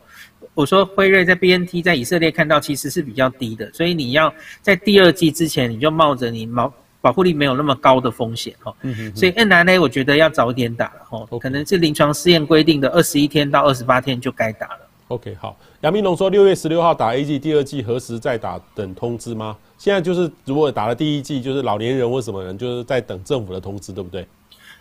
[0.56, 6.74] 我说辉瑞在 BNT 在以色列看到其实是比较低的，所以你要在第二季之前你就冒着你毛。
[7.00, 8.72] 保护力没有那么高的风险哈，
[9.16, 14.80] 所以 mRNA 我觉得要早点打了哈，可能是临床试验规定的二十一天到二十八天就该打了。
[15.08, 19.58] OK，好，杨明龙说六月十六号打 AZ 第二季何时再打等通知吗？
[19.80, 24.24] 现在就是如果打了第一季，就是老年人或什么人，就是在等政府的通知，对不对？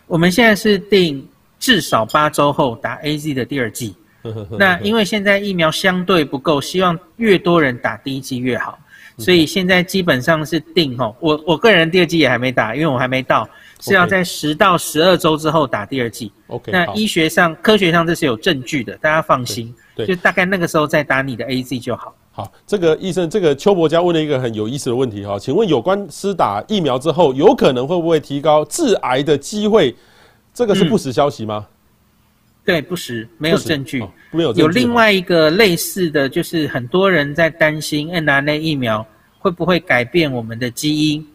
[0.05, 1.27] 我们现在是定
[1.61, 3.95] 至少八周后打 AZ 的第二剂，
[4.59, 8.77] 那因为现在疫苗相对不够，希望越多人打第一剂越好。
[9.17, 13.47] 所以现在基本上是定吼，我我个人第二剂也还没打，因为我还没到，
[13.79, 16.31] 是要在十到十二周之后打第二剂。
[16.47, 19.71] OK，那医学上、科学上这是有证据的，大家放心。
[19.95, 22.15] 对，就大概那个时候再打你的 AZ 就好。
[22.31, 29.93] 好，这个医生，这个邱伯家问了一个很有意思的问题哈，请问有关施打疫苗之后，有可能会不会提高致癌的机会？
[30.53, 31.67] 这个是不实消息吗？
[32.63, 39.05] 对，不实，没有证据，哦、没有另外一个类似的就是，很多人在担心 mRNA 疫苗
[39.39, 41.27] 会不会改变我们的基因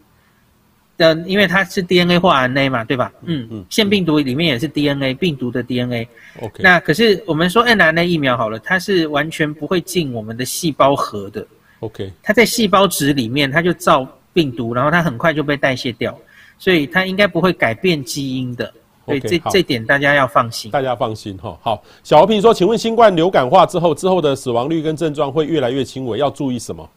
[0.97, 3.11] 的，因为它是 DNA 或 RNA 嘛，对吧？
[3.25, 6.07] 嗯嗯，腺病毒里面也是 DNA，病毒的 DNA。
[6.39, 11.45] OK，那可是我们说 n r n a 疫苗好了，它是完全不会进我们的细胞核的。
[11.81, 16.17] OK，它在细胞质里面，它就造病毒，然后它很快就被代谢掉，
[16.57, 18.73] 所以它应该不会改变基因的。
[19.07, 21.57] 所以 Okay, 这这点大家要放心，大家放心哈。
[21.61, 26.89] 好，小欧平说，请问新冠流感化之后，之后的死亡率跟症状会越来越轻微，要注意什么？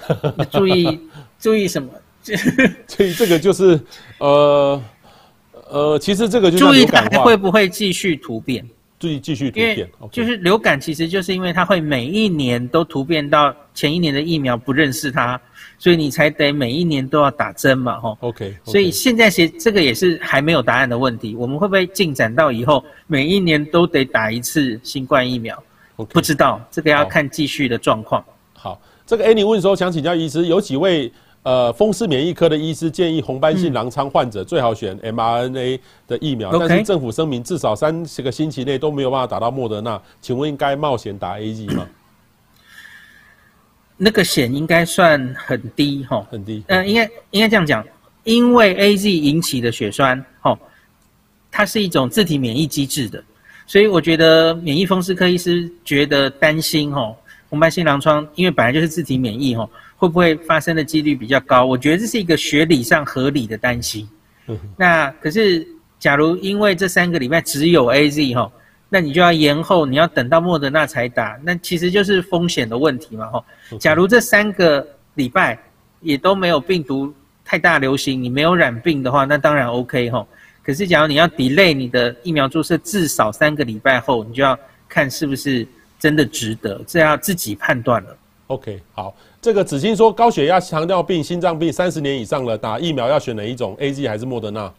[0.52, 1.00] 注意
[1.38, 1.88] 注意什么？
[2.86, 3.80] 所以这个就是
[4.18, 4.82] 呃
[5.70, 8.68] 呃，其实这个就是注意它会不会继续突变？
[9.00, 15.40] 注意继续突变，就是流感其实就是因为它会每一年都突变到前一年的疫苗不认识它。
[15.78, 18.14] 所以你才得每一年都要打针嘛，吼。
[18.20, 18.54] OK。
[18.66, 21.34] 所以现在其实这个也是还没有答案的问题。
[21.34, 25.56] 我们会不会进展到以后每一年都得打一次新冠疫苗
[25.96, 28.22] ？Okay, 不知道，这个要看继续的状况。
[28.52, 31.10] 好，这个 Annie 问说，想请教医师，有几位
[31.42, 41.86] 呃风湿免疫科的医师建议红斑性狼疮患者最好选 mRNA 的疫苗，嗯、但是政府声明至少三十个星期内都没有办法打到莫德纳，请问应该冒险打 AZ 吗？
[44.02, 46.64] 那个险应该算很低，吼，很低。
[46.68, 47.84] 嗯、呃，应该应该这样讲，
[48.24, 50.58] 因为 AZ 引起的血栓，吼，
[51.50, 53.22] 它是一种自体免疫机制的，
[53.66, 57.14] 所以我觉得免疫风湿科医师觉得担心，吼，
[57.50, 59.68] 红斑性狼疮，因为本来就是自体免疫，吼，
[60.00, 61.66] 会不会发生的几率比较高？
[61.66, 64.08] 我觉得这是一个学理上合理的担心。
[64.46, 64.58] 嗯。
[64.78, 65.66] 那可是，
[65.98, 68.50] 假如因为这三个礼拜只有 AZ，吼。
[68.92, 73.44] 那你就要延后，你要等到莫德纳才打，那其实就是风险的问题嘛，吼。
[73.78, 74.84] 假如这三个
[75.14, 75.56] 礼拜
[76.00, 80.26] 也都没有病毒太大流行，你没有染病的话，那当然 OK 吼。
[80.64, 85.66] 可是假如你要 delay 你的疫苗注射至少三个礼拜后，你就要看是不是
[85.98, 88.16] 真的值得，这要自己判断了。
[88.48, 94.70] OK，好，这个子欣说高血压、糖尿病、心脏病三十年以上了，打疫苗要选哪一种？AZ 还是莫德纳？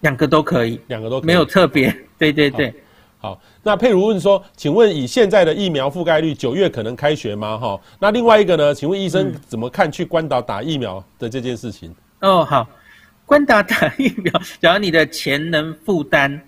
[0.00, 1.94] 两个都可以，两个都可以，没有特别。
[2.16, 2.72] 对对对。
[3.18, 7.58] 好，那佩如问说，请问以现在的疫苗覆盖率，九月可能开学吗？
[7.58, 8.72] 哈，那另外一个呢？
[8.72, 11.94] 请问医生怎么看去关岛打疫苗的这件事情？
[12.20, 12.66] 嗯、哦，好，
[13.26, 16.40] 关岛打疫苗， 只要你的钱能负担，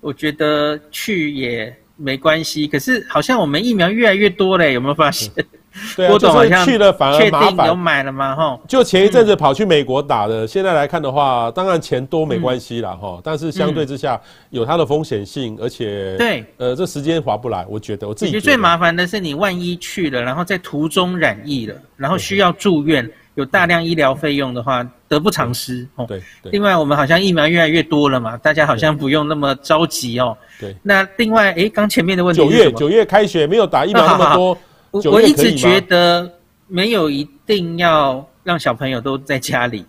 [0.00, 2.68] 我觉得去也没关系。
[2.68, 5.32] 可是好像我们疫苗越来越多嘞，有没有发现？
[5.38, 5.44] 嗯
[5.96, 7.66] 对啊，就是去了反而麻烦。
[7.66, 8.34] 有买了吗？
[8.34, 13.20] 哈，就前一阵子跑去美国打的，现在来看的话，当然钱多没关系啦，哈。
[13.22, 14.20] 但是相对之下，
[14.50, 18.40] 有它的风险性，而且对，呃，这时间划不来，我觉得我自己觉得。
[18.40, 25.86] 最麻烦的是你万一去了，然后在途中染疫了，然后需要住院，有大量医疗费用的话，得不偿失。
[25.96, 26.20] 哦，对。
[26.50, 30.36] 另外，我们好像疫苗越来越多了嘛，大家好像不用那么着急哦。
[30.60, 30.74] 对。
[30.82, 34.56] 那另外，哎，刚前面的问题，九月九月开学，没有打疫苗那么多。
[34.90, 36.30] 我我一直觉得
[36.66, 39.84] 没有一定要让小朋友都在家里，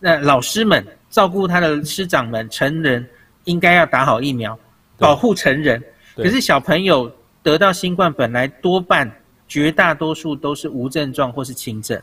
[0.00, 3.06] 那老师们照顾他的师长们，成人
[3.44, 4.58] 应该要打好疫苗，
[4.98, 5.82] 保护成人。
[6.16, 7.10] 可是小朋友
[7.42, 9.10] 得到新冠本来多半
[9.46, 12.00] 绝大多数都是无症状或是轻症，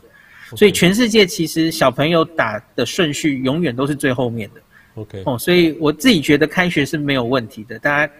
[0.56, 4.60] 所以全世界其实小朋友打的顺序永远都是最后面的。
[4.94, 8.12] OK，哦，所以我自己觉得开学是没有问题的，大家。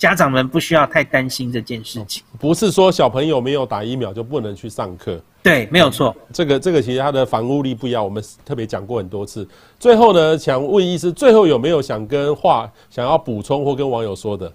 [0.00, 2.24] 家长们不需要太担心这件事情。
[2.38, 5.22] 不是说小朋友没有打疫苗就不能去上课。
[5.42, 6.16] 对，没有错。
[6.32, 9.46] 这个这个其实它的防护力不一样，我们特别讲过很多次。
[9.78, 14.50] 最后呢，想问医师，最后有没有想跟话想要补充或跟网友说的？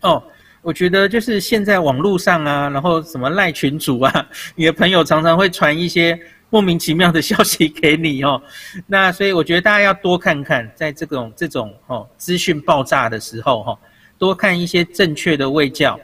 [0.00, 0.20] 哦，
[0.60, 6.18] 我觉得就是现在网络上啊，然后什么赖群主啊， 你的朋友常常会传一些
[6.50, 8.42] 莫名其妙的消息给你哦。
[8.88, 13.78] 那所以我觉得大家要多看看，在这种这种哦资讯爆炸的时候哈、哦。
[14.18, 15.98] 多看一些正确的卫教，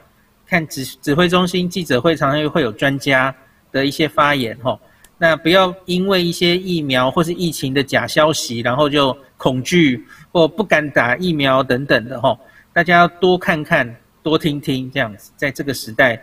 [0.47, 3.35] 看指指挥中心记者会，常常会有专家
[3.71, 4.79] 的一些发言吼。
[5.17, 10.03] 那不要因为一些疫苗或是疫情的假消息，然后就恐惧
[10.33, 12.39] 或不敢打疫苗等等的吼。
[12.73, 16.21] 大家要多看看，多听听，这样子，在这个时代，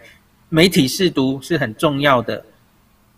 [0.50, 2.44] 媒体试读是很重要的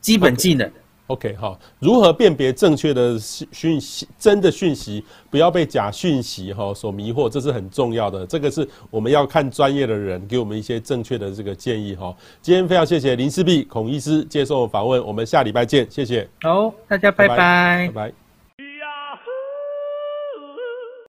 [0.02, 0.70] 基本技能。
[1.10, 8.28] OK，好，如何辨别正确的讯息，真的讯息，不要被假讯息哈所迷惑，这是很重要的。
[8.28, 12.16] 这个是我们要看专业的人给我们一些正确的这个建议哈。
[12.44, 16.30] 今天非常谢谢林世璧孔医师接受访问，我们下礼拜见，谢谢。
[16.42, 17.88] 好，大家拜拜，拜拜。
[17.88, 18.29] 拜拜。